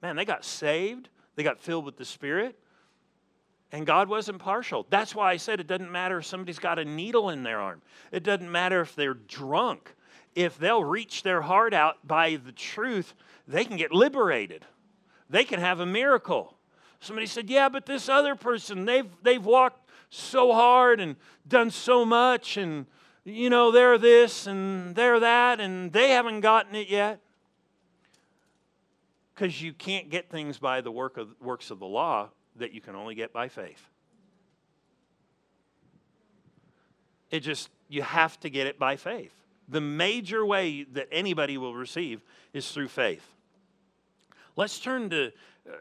[0.00, 1.08] Man, they got saved
[1.38, 2.58] they got filled with the Spirit.
[3.70, 4.86] And God wasn't partial.
[4.88, 7.82] That's why I said it doesn't matter if somebody's got a needle in their arm.
[8.12, 9.94] It doesn't matter if they're drunk.
[10.34, 13.12] If they'll reach their heart out by the truth,
[13.46, 14.64] they can get liberated.
[15.28, 16.56] They can have a miracle.
[17.00, 21.16] Somebody said, Yeah, but this other person, they've, they've walked so hard and
[21.46, 22.86] done so much, and,
[23.24, 27.20] you know, they're this and they're that, and they haven't gotten it yet
[29.34, 32.80] because you can't get things by the work of, works of the law that you
[32.80, 33.82] can only get by faith.
[37.30, 39.32] It just, you have to get it by faith.
[39.68, 43.26] The major way that anybody will receive is through faith.
[44.56, 45.30] Let's turn to uh,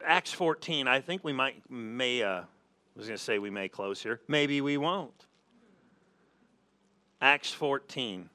[0.05, 0.88] Acts 14.
[0.88, 2.43] I think we might, may, uh, I
[2.95, 4.19] was going to say we may close here.
[4.28, 5.25] Maybe we won't.
[7.21, 8.30] Acts 14.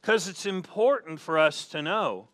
[0.00, 2.28] Because it's important for us to know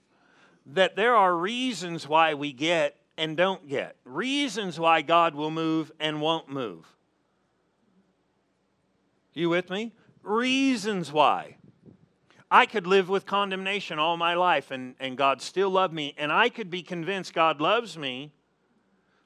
[0.66, 5.92] that there are reasons why we get and don't get, reasons why God will move
[6.00, 6.86] and won't move.
[9.34, 9.92] You with me?
[10.22, 11.56] Reasons why.
[12.50, 16.30] I could live with condemnation all my life and, and God still love me, and
[16.30, 18.32] I could be convinced God loves me,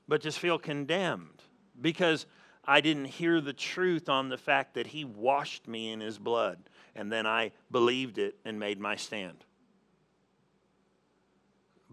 [0.07, 1.43] but just feel condemned
[1.81, 2.27] because
[2.65, 6.59] I didn't hear the truth on the fact that He washed me in His blood,
[6.95, 9.45] and then I believed it and made my stand.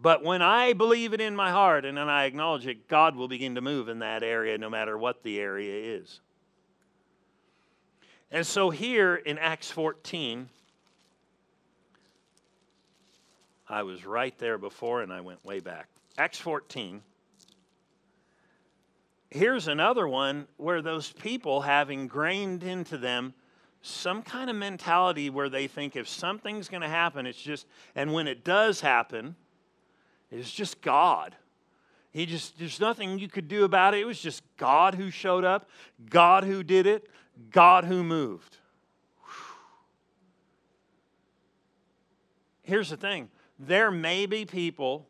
[0.04, 3.30] But when I believe it in my heart and then I acknowledge it, God will
[3.30, 6.20] begin to move in that area no matter what the area is.
[8.30, 10.50] And so here in Acts 14,
[13.70, 15.88] I was right there before and I went way back.
[16.18, 17.02] Acts 14.
[19.30, 23.34] Here's another one where those people have ingrained into them
[23.82, 28.12] some kind of mentality where they think if something's going to happen, it's just, and
[28.12, 29.38] when it does happen,
[30.34, 31.36] it's just God.
[32.12, 34.02] He just, there's nothing you could do about it.
[34.02, 35.70] It was just God who showed up,
[36.10, 37.10] God who did it,
[37.52, 38.58] God who moved.
[42.62, 43.30] Here's the thing
[43.60, 45.08] there may be people,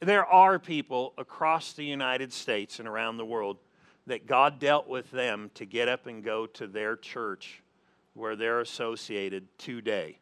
[0.00, 3.58] there are people across the United States and around the world
[4.06, 7.62] that God dealt with them to get up and go to their church
[8.14, 10.18] where they're associated today.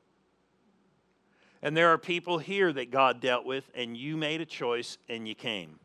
[1.63, 5.27] And there are people here that God dealt with, and you made a choice and
[5.27, 5.79] you came.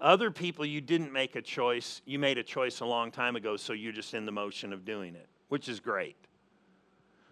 [0.00, 2.02] Other people, you didn't make a choice.
[2.04, 4.84] You made a choice a long time ago, so you're just in the motion of
[4.84, 6.16] doing it, which is great.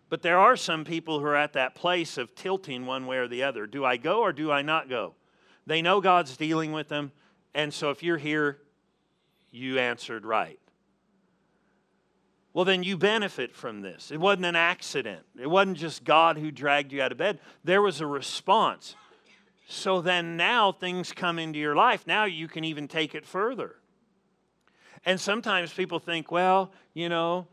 [0.08, 3.28] But there are some people who are at that place of tilting one way or
[3.28, 3.66] the other.
[3.66, 5.14] Do I go or do I not go?
[5.66, 7.12] They know God's dealing with them,
[7.54, 8.58] and so if you're here,
[9.50, 10.58] you answered right
[12.54, 14.12] well, then you benefit from this.
[14.12, 17.40] It wasn't an accident, it wasn't just God who dragged you out of bed.
[17.64, 18.94] There was a response.
[19.66, 22.06] So then now things come into your life.
[22.06, 23.76] Now you can even take it further.
[25.04, 27.46] And sometimes people think, well, you know,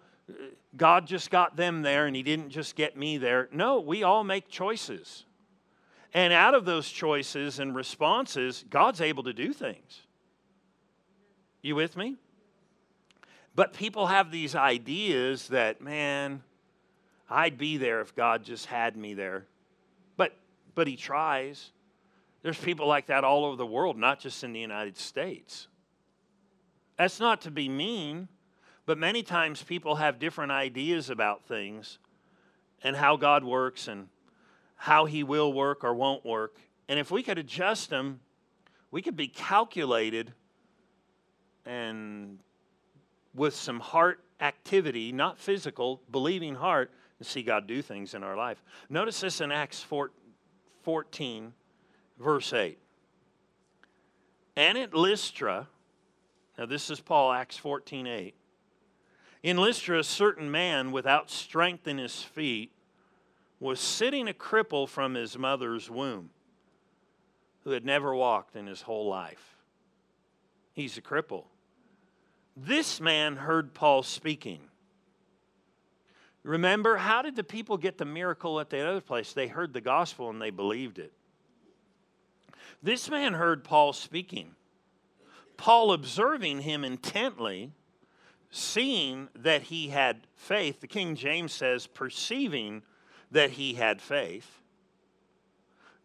[0.77, 3.49] God just got them there and He didn't just get me there.
[3.51, 5.25] No, we all make choices.
[6.13, 10.01] And out of those choices and responses, God's able to do things.
[11.61, 12.17] You with me?
[13.55, 16.43] But people have these ideas that, man,
[17.29, 19.45] I'd be there if God just had me there.
[20.17, 20.37] But
[20.75, 21.71] but he tries.
[22.43, 25.67] There's people like that all over the world, not just in the United States.
[26.97, 28.27] That's not to be mean,
[28.85, 31.99] but many times people have different ideas about things
[32.83, 34.07] and how God works and
[34.75, 36.57] how he will work or won't work.
[36.89, 38.21] And if we could adjust them,
[38.91, 40.33] We could be calculated
[41.65, 42.39] and
[43.33, 48.35] with some heart activity, not physical, believing heart, and see God do things in our
[48.35, 48.63] life.
[48.89, 49.85] Notice this in Acts
[50.83, 51.53] 14,
[52.19, 52.77] verse 8.
[54.55, 55.67] And at Lystra,
[56.57, 58.35] now this is Paul, Acts 14, 8.
[59.43, 62.71] In Lystra, a certain man without strength in his feet
[63.59, 66.31] was sitting a cripple from his mother's womb
[67.63, 69.55] who had never walked in his whole life.
[70.73, 71.45] He's a cripple.
[72.55, 74.59] This man heard Paul speaking.
[76.43, 79.33] Remember, how did the people get the miracle at the other place?
[79.33, 81.13] They heard the gospel and they believed it.
[82.81, 84.55] This man heard Paul speaking.
[85.55, 87.71] Paul observing him intently,
[88.49, 90.81] seeing that he had faith.
[90.81, 92.81] The King James says, perceiving
[93.29, 94.61] that he had faith.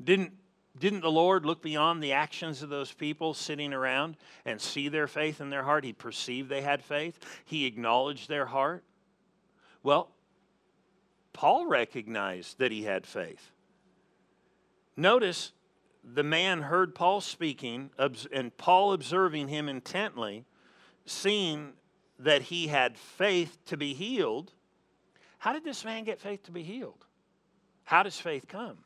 [0.03, 0.33] Didn't
[0.79, 5.07] didn't the Lord look beyond the actions of those people sitting around and see their
[5.07, 5.85] faith in their heart?
[5.85, 8.85] He perceived they had faith, he acknowledged their heart.
[9.83, 10.11] Well,
[11.33, 13.53] Paul recognized that he had faith.
[14.97, 15.53] Notice
[16.03, 17.91] the man heard Paul speaking,
[18.33, 20.45] and Paul observing him intently,
[21.05, 21.73] seeing
[22.19, 24.53] that he had faith to be healed.
[25.39, 27.05] How did this man get faith to be healed?
[27.85, 28.79] How does faith come?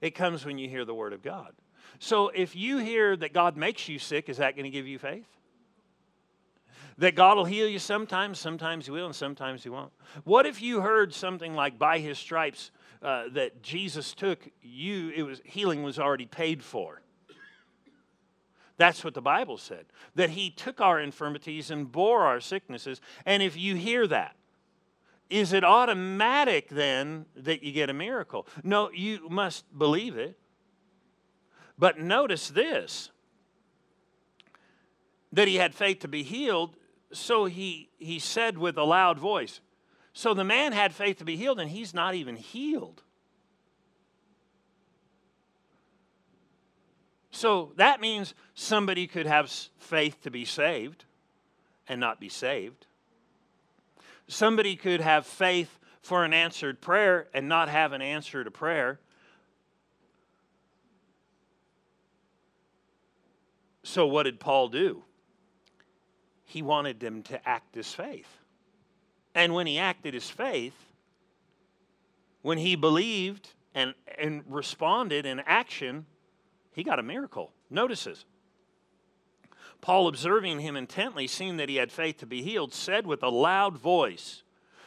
[0.00, 1.52] It comes when you hear the word of God.
[1.98, 4.98] So if you hear that God makes you sick, is that going to give you
[4.98, 5.26] faith?
[6.98, 9.92] That God will heal you sometimes, sometimes He will, and sometimes He won't.
[10.24, 12.70] What if you heard something like, by His stripes
[13.02, 17.02] uh, that Jesus took, you, it was healing was already paid for?
[18.76, 19.84] That's what the Bible said.
[20.14, 23.00] That He took our infirmities and bore our sicknesses.
[23.26, 24.36] And if you hear that,
[25.30, 28.46] is it automatic then that you get a miracle?
[28.64, 30.36] No, you must believe it.
[31.78, 33.10] But notice this
[35.32, 36.74] that he had faith to be healed,
[37.12, 39.60] so he, he said with a loud voice.
[40.12, 43.02] So the man had faith to be healed, and he's not even healed.
[47.30, 51.04] So that means somebody could have faith to be saved
[51.88, 52.86] and not be saved.
[54.30, 59.00] Somebody could have faith for an answered prayer and not have an answer to prayer.
[63.82, 65.02] So, what did Paul do?
[66.44, 68.28] He wanted them to act as faith.
[69.34, 70.76] And when he acted his faith,
[72.42, 76.06] when he believed and, and responded in action,
[76.72, 77.52] he got a miracle.
[77.68, 78.24] Notice this.
[79.80, 83.28] Paul, observing him intently, seeing that he had faith to be healed, said with a
[83.28, 84.42] loud voice.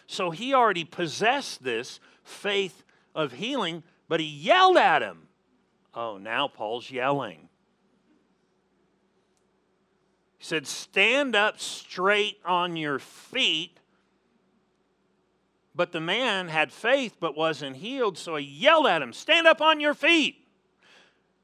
[0.07, 2.83] So he already possessed this faith
[3.15, 5.27] of healing, but he yelled at him.
[5.95, 7.49] Oh, now Paul's yelling.
[10.37, 13.79] He said, Stand up straight on your feet.
[15.75, 19.61] But the man had faith but wasn't healed, so he yelled at him, Stand up
[19.61, 20.35] on your feet.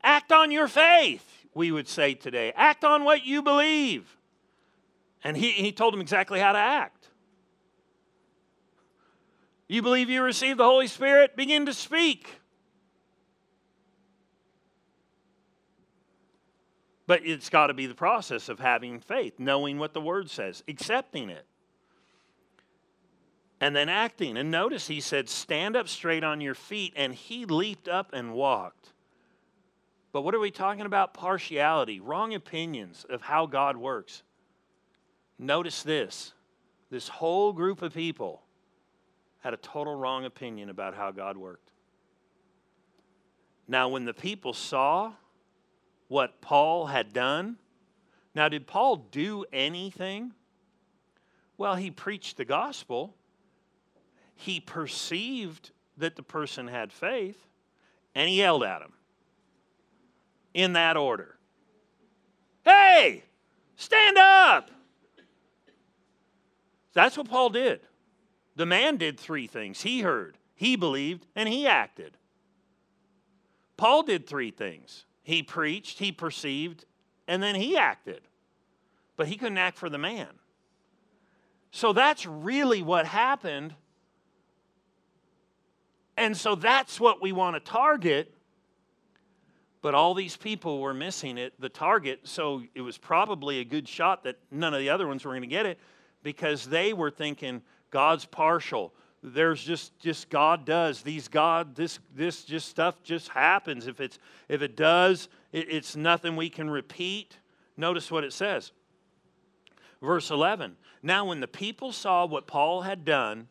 [0.04, 2.54] Act on your faith we would say today.
[2.56, 4.18] Act on what you believe.
[5.24, 7.08] And he, he told him exactly how to act.
[9.68, 11.36] You believe you received the Holy Spirit?
[11.36, 12.40] Begin to speak.
[17.06, 20.64] But it's got to be the process of having faith, knowing what the Word says,
[20.68, 21.46] accepting it,
[23.60, 24.38] and then acting.
[24.38, 26.94] And notice he said, Stand up straight on your feet.
[26.96, 28.94] And he leaped up and walked.
[30.20, 31.14] But what are we talking about?
[31.14, 34.22] Partiality, wrong opinions of how God works.
[35.38, 36.34] Notice this
[36.90, 38.42] this whole group of people
[39.40, 41.72] had a total wrong opinion about how God worked.
[43.66, 45.14] Now, when the people saw
[46.10, 47.56] what Paul had done,
[48.36, 50.34] now, did Paul do anything?
[51.58, 53.16] Well, he preached the gospel.
[54.36, 57.42] He perceived that the person had faith,
[58.14, 58.92] and he yelled at him
[60.54, 61.38] in that order.
[62.64, 63.24] Hey,
[63.76, 64.72] stand up.
[66.94, 67.82] That's what Paul did.
[68.56, 72.18] The man did three things he heard, he believed, and he acted.
[73.78, 76.86] Paul did three things he preached, he perceived,
[77.28, 78.22] and then he acted.
[79.16, 80.28] But he couldn't act for the man.
[81.72, 83.76] So that's really what happened.
[86.18, 88.34] And so that's what we want to target
[89.82, 93.88] but all these people were missing it, the target, so it was probably a good
[93.88, 95.80] shot that none of the other ones were going to get it
[96.24, 97.62] because they were thinking
[97.92, 98.94] God's partial.
[99.22, 101.02] there's just just God does.
[101.02, 103.88] These God this this just stuff just happens.
[103.88, 107.38] If it's if it does it, it's nothing we can repeat.
[107.78, 108.72] Notice what it says.
[110.02, 113.48] Verse 11 now when the people saw what Paul had done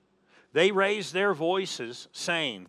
[0.52, 2.68] they raised their voices saying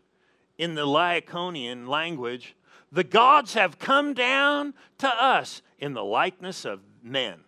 [0.58, 2.56] in the Lycaonian language
[2.92, 7.40] the gods have come down to us in the likeness of men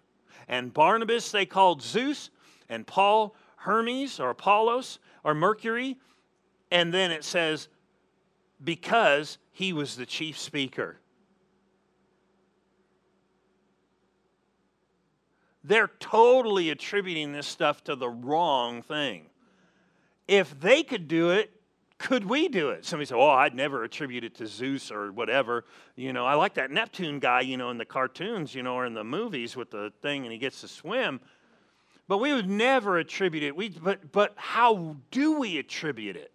[0.52, 2.30] and Barnabas they called Zeus
[2.70, 5.98] and Paul Hermes or Apollos or Mercury.
[6.70, 7.70] And then it says,
[8.62, 10.98] because he was the chief speaker.
[15.64, 19.28] They're totally attributing this stuff to the wrong thing.
[20.28, 21.52] If they could do it,
[22.02, 22.84] could we do it?
[22.84, 25.66] Somebody said, Oh, I'd never attribute it to Zeus or whatever.
[25.95, 28.86] You know, I like that Neptune guy, you know, in the cartoons, you know, or
[28.86, 31.20] in the movies with the thing and he gets to swim.
[32.08, 33.56] But we would never attribute it.
[33.56, 36.32] We, but, but how do we attribute it?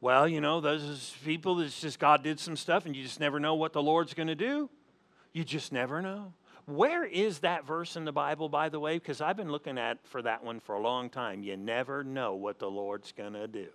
[0.00, 3.38] Well, you know, those people, it's just God did some stuff and you just never
[3.38, 4.70] know what the Lord's going to do.
[5.32, 6.32] You just never know.
[6.66, 8.98] Where is that verse in the Bible, by the way?
[8.98, 11.44] Because I've been looking at for that one for a long time.
[11.44, 13.68] You never know what the Lord's going to do.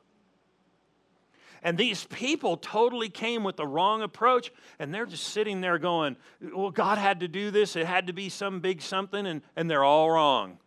[1.63, 6.17] And these people totally came with the wrong approach, and they're just sitting there going,
[6.41, 7.75] Well, God had to do this.
[7.75, 10.57] It had to be some big something, and, and they're all wrong.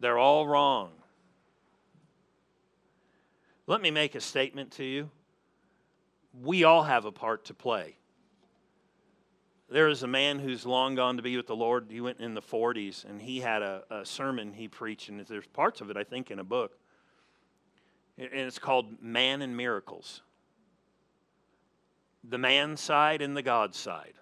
[0.00, 0.90] They're all wrong.
[3.66, 5.10] Let me make a statement to you.
[6.32, 7.96] We all have a part to play.
[9.70, 11.88] There is a man who's long gone to be with the Lord.
[11.90, 15.46] He went in the 40s, and he had a, a sermon he preached, and there's
[15.46, 16.78] parts of it, I think, in a book.
[18.16, 20.22] And it's called Man and Miracles
[22.28, 24.14] the man side and the God side.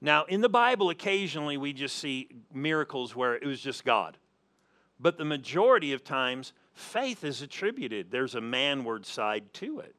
[0.00, 4.16] Now, in the Bible, occasionally we just see miracles where it was just God.
[5.00, 8.10] But the majority of times, faith is attributed.
[8.10, 9.94] There's a manward side to it.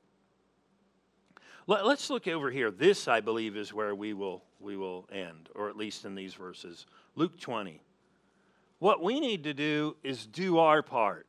[1.70, 2.72] Let, us look over here.
[2.72, 6.34] This, I believe, is where we will, we will end, or at least in these
[6.34, 6.88] verses.
[7.14, 7.80] Luke 20.
[8.80, 11.28] What we need to do is do our part.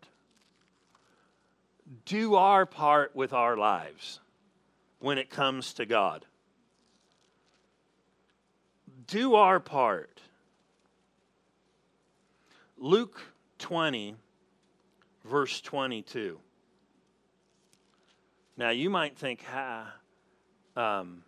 [2.07, 4.21] Do our part with our lives
[4.99, 6.25] when it comes to God.
[9.09, 10.23] Do our part.
[12.79, 13.21] Luke
[13.59, 14.17] 20,
[15.27, 16.41] verse 22.
[18.57, 19.93] Now, you might think, ah,
[20.81, 21.23] um,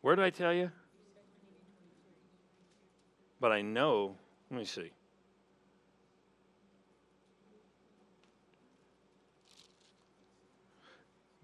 [0.00, 0.70] where did I tell you?
[3.40, 4.16] But I know,
[4.50, 4.90] let me see.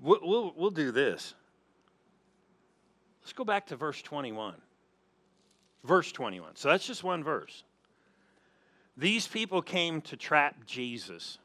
[0.01, 1.35] We'll, we'll, we'll do this.
[3.23, 4.55] Let's go back to verse 21.
[5.85, 6.57] Verse 21.
[6.57, 7.65] So that's just one verse.
[8.97, 11.39] These people came to trap Jesus.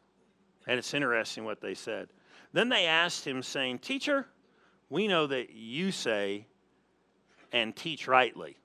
[0.68, 2.10] And it's interesting what they said.
[2.54, 4.28] Then they asked him, saying, Teacher,
[4.90, 6.46] we know that you say
[7.52, 8.58] and teach rightly.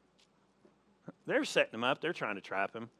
[1.27, 2.91] They're setting him up, they're trying to trap him.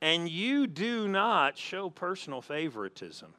[0.00, 3.32] And you do not show personal favoritism.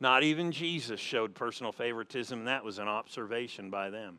[0.00, 4.18] Not even Jesus showed personal favoritism, that was an observation by them.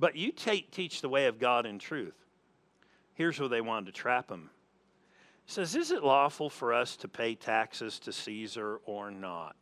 [0.00, 2.16] But you teach the way of God in truth.
[3.14, 4.48] Here's where they wanted to trap him.
[5.44, 9.54] He says, Is it lawful for us to pay taxes to Caesar or not?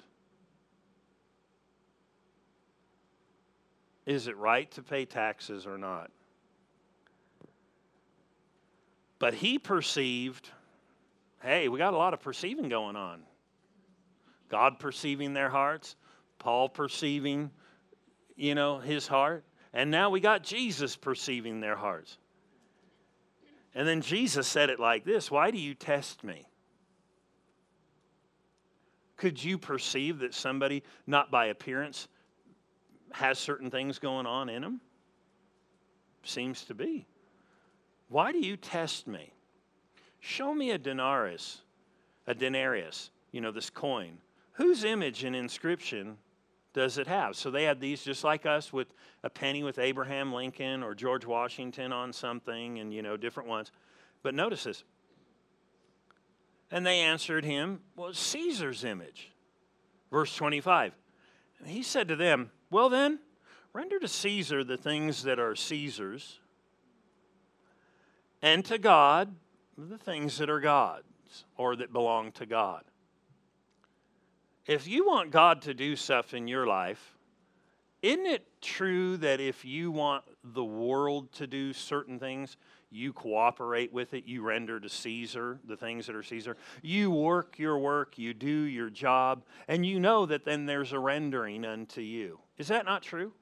[4.06, 6.12] Is it right to pay taxes or not?
[9.18, 10.48] But he perceived,
[11.42, 13.22] hey, we got a lot of perceiving going on.
[14.48, 15.96] God perceiving their hearts,
[16.38, 17.50] Paul perceiving,
[18.36, 19.44] you know, his heart.
[19.72, 22.18] And now we got Jesus perceiving their hearts.
[23.74, 26.46] And then Jesus said it like this Why do you test me?
[29.16, 32.08] Could you perceive that somebody, not by appearance,
[33.12, 34.80] has certain things going on in them?
[36.22, 37.06] Seems to be.
[38.08, 39.32] Why do you test me?
[40.20, 41.62] Show me a denarius,
[42.26, 44.18] a denarius, you know, this coin.
[44.52, 46.16] Whose image and inscription
[46.78, 47.34] does it have?
[47.34, 51.26] So they had these just like us with a penny with Abraham Lincoln or George
[51.26, 53.72] Washington on something and, you know, different ones.
[54.22, 54.84] But notice this.
[56.70, 59.32] And they answered him, Well, Caesar's image.
[60.12, 60.92] Verse 25.
[61.58, 63.18] And he said to them, Well then,
[63.72, 66.38] render to Caesar the things that are Caesar's,
[68.40, 69.34] and to God
[69.76, 72.84] the things that are God's or that belong to God.
[74.68, 77.16] If you want God to do stuff in your life,
[78.02, 82.58] isn't it true that if you want the world to do certain things,
[82.90, 87.58] you cooperate with it, you render to Caesar the things that are Caesar, you work
[87.58, 92.02] your work, you do your job, and you know that then there's a rendering unto
[92.02, 92.38] you.
[92.58, 93.32] Is that not true?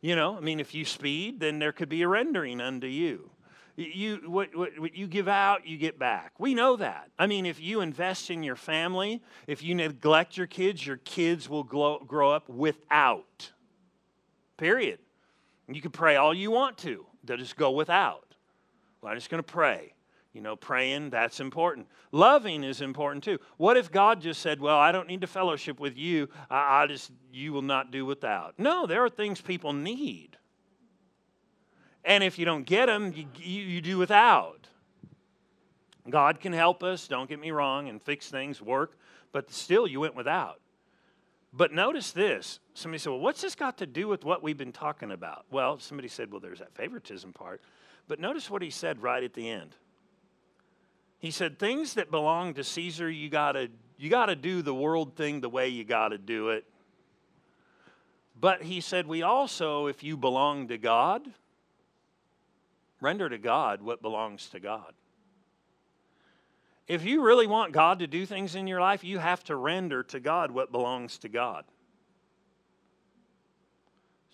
[0.00, 3.30] You know, I mean, if you speed, then there could be a rendering unto you.
[3.78, 6.32] You, what, what, what you give out, you get back.
[6.36, 7.10] We know that.
[7.16, 11.48] I mean, if you invest in your family, if you neglect your kids, your kids
[11.48, 13.52] will grow, grow up without.
[14.56, 14.98] Period.
[15.68, 18.34] You can pray all you want to, they'll just go without.
[19.00, 19.92] Well, I'm just going to pray.
[20.32, 21.86] You know, praying, that's important.
[22.10, 23.38] Loving is important too.
[23.58, 26.28] What if God just said, Well, I don't need to fellowship with you.
[26.50, 28.58] I, I just, you will not do without.
[28.58, 30.36] No, there are things people need.
[32.08, 34.66] And if you don't get them, you, you, you do without.
[36.08, 38.96] God can help us, don't get me wrong, and fix things, work,
[39.30, 40.58] but still you went without.
[41.52, 42.60] But notice this.
[42.72, 45.44] Somebody said, Well, what's this got to do with what we've been talking about?
[45.50, 47.60] Well, somebody said, Well, there's that favoritism part.
[48.06, 49.76] But notice what he said right at the end.
[51.18, 55.42] He said, Things that belong to Caesar, you gotta you gotta do the world thing
[55.42, 56.64] the way you gotta do it.
[58.40, 61.28] But he said, We also, if you belong to God,
[63.00, 64.94] render to God what belongs to God.
[66.86, 70.02] If you really want God to do things in your life, you have to render
[70.04, 71.64] to God what belongs to God.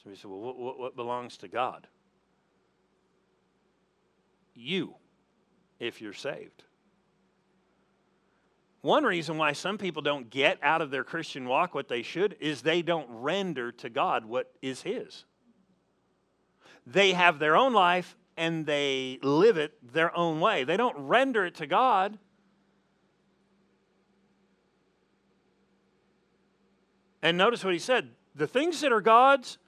[0.03, 1.89] Somebody said, Well, what, what, what belongs to God?
[4.55, 4.95] You,
[5.81, 6.63] if you're saved.
[8.83, 12.37] One reason why some people don't get out of their Christian walk what they should
[12.39, 15.25] is they don't render to God what is His.
[16.87, 20.65] They have their own life and they live it their own way.
[20.65, 22.19] They don't render it to God.
[27.23, 29.59] And notice what he said the things that are God's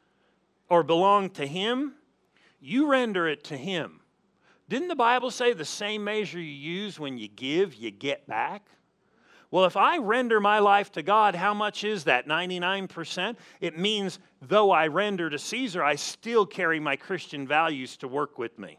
[0.69, 1.95] or belong to Him,
[2.61, 4.01] you render it to Him.
[4.69, 8.67] Didn't the Bible say the same measure you use when you give, you get back?
[9.51, 12.27] Well, if I render my life to God, how much is that?
[12.27, 13.37] 99%?
[13.61, 18.39] It means though I render to Caesar, I still carry my Christian values to work
[18.39, 18.79] with me.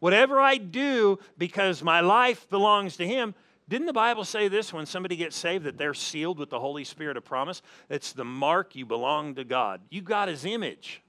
[0.00, 3.34] Whatever I do because my life belongs to Him,
[3.68, 6.84] didn't the Bible say this when somebody gets saved that they're sealed with the Holy
[6.84, 7.62] Spirit of promise?
[7.88, 9.80] It's the mark you belong to God.
[9.90, 11.02] You got His image.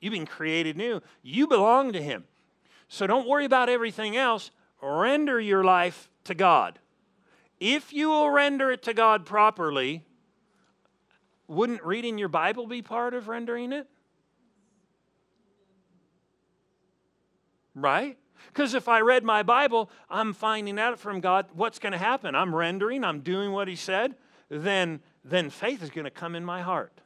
[0.00, 1.00] You've been created new.
[1.22, 2.24] You belong to Him.
[2.88, 4.50] So don't worry about everything else.
[4.82, 6.78] Render your life to God.
[7.58, 10.02] If you will render it to God properly,
[11.48, 13.86] wouldn't reading your Bible be part of rendering it?
[17.74, 18.18] Right?
[18.48, 22.34] Because if I read my Bible, I'm finding out from God what's going to happen.
[22.34, 24.14] I'm rendering, I'm doing what He said,
[24.48, 27.00] then, then faith is going to come in my heart.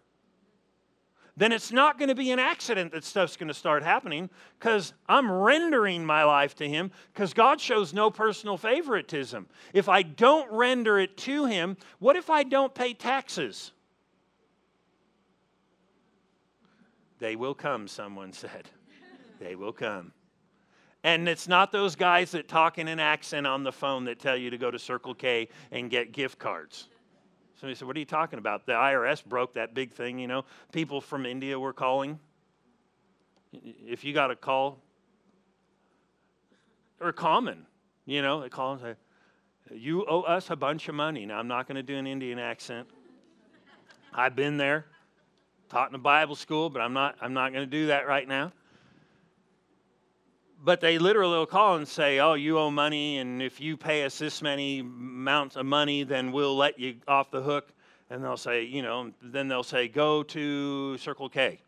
[1.41, 4.28] Then it's not going to be an accident that stuff's going to start happening
[4.59, 9.47] because I'm rendering my life to Him because God shows no personal favoritism.
[9.72, 13.72] If I don't render it to Him, what if I don't pay taxes?
[17.20, 18.68] They will come, someone said.
[19.41, 20.12] they will come.
[21.05, 24.36] And it's not those guys that talk in an accent on the phone that tell
[24.36, 26.91] you to go to Circle K and get gift cards.
[27.61, 28.64] Somebody said, What are you talking about?
[28.64, 30.46] The IRS broke that big thing, you know.
[30.72, 32.18] People from India were calling.
[33.52, 34.78] If you got a call,
[37.00, 37.66] or common,
[38.06, 38.94] you know, they call and say,
[39.74, 41.26] You owe us a bunch of money.
[41.26, 42.88] Now, I'm not going to do an Indian accent.
[44.14, 44.86] I've been there,
[45.68, 48.26] taught in a Bible school, but I'm not, I'm not going to do that right
[48.26, 48.52] now
[50.62, 54.04] but they literally will call and say, "Oh, you owe money, and if you pay
[54.04, 57.72] us this many amounts of money, then we'll let you off the hook."
[58.11, 61.61] And they'll say, you know, then they'll say, "Go to Circle K."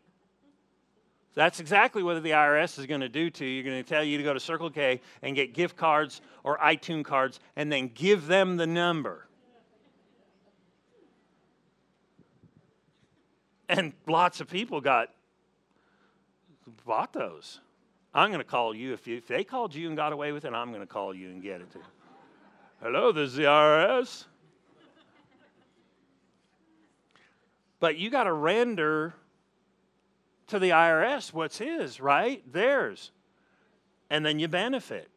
[1.35, 3.51] That's exactly what the IRS is going to do to you.
[3.51, 6.59] You're going to tell you to go to Circle K and get gift cards or
[6.59, 9.27] iTunes cards, and then give them the number.
[13.67, 15.09] And lots of people got
[16.85, 17.59] bought those.
[18.13, 18.93] I'm going to call you.
[18.93, 19.17] If, you.
[19.17, 21.41] if they called you and got away with it, I'm going to call you and
[21.41, 21.79] get it too.
[22.81, 24.25] Hello, this is the IRS.
[27.79, 29.13] But you got to render
[30.47, 32.43] to the IRS what's his, right?
[32.51, 33.11] Theirs.
[34.09, 35.09] And then you benefit.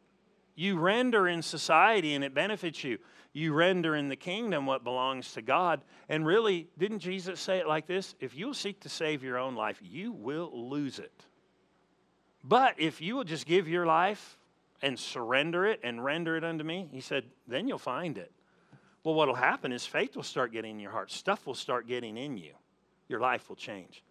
[0.55, 2.97] You render in society and it benefits you.
[3.31, 5.81] You render in the kingdom what belongs to God.
[6.09, 8.15] And really, didn't Jesus say it like this?
[8.19, 11.26] If you'll seek to save your own life, you will lose it.
[12.47, 14.37] But if you will just give your life
[14.81, 18.31] and surrender it and render it unto me, he said, then you'll find it.
[19.03, 21.87] Well, what will happen is faith will start getting in your heart, stuff will start
[21.87, 22.53] getting in you,
[23.09, 24.03] your life will change.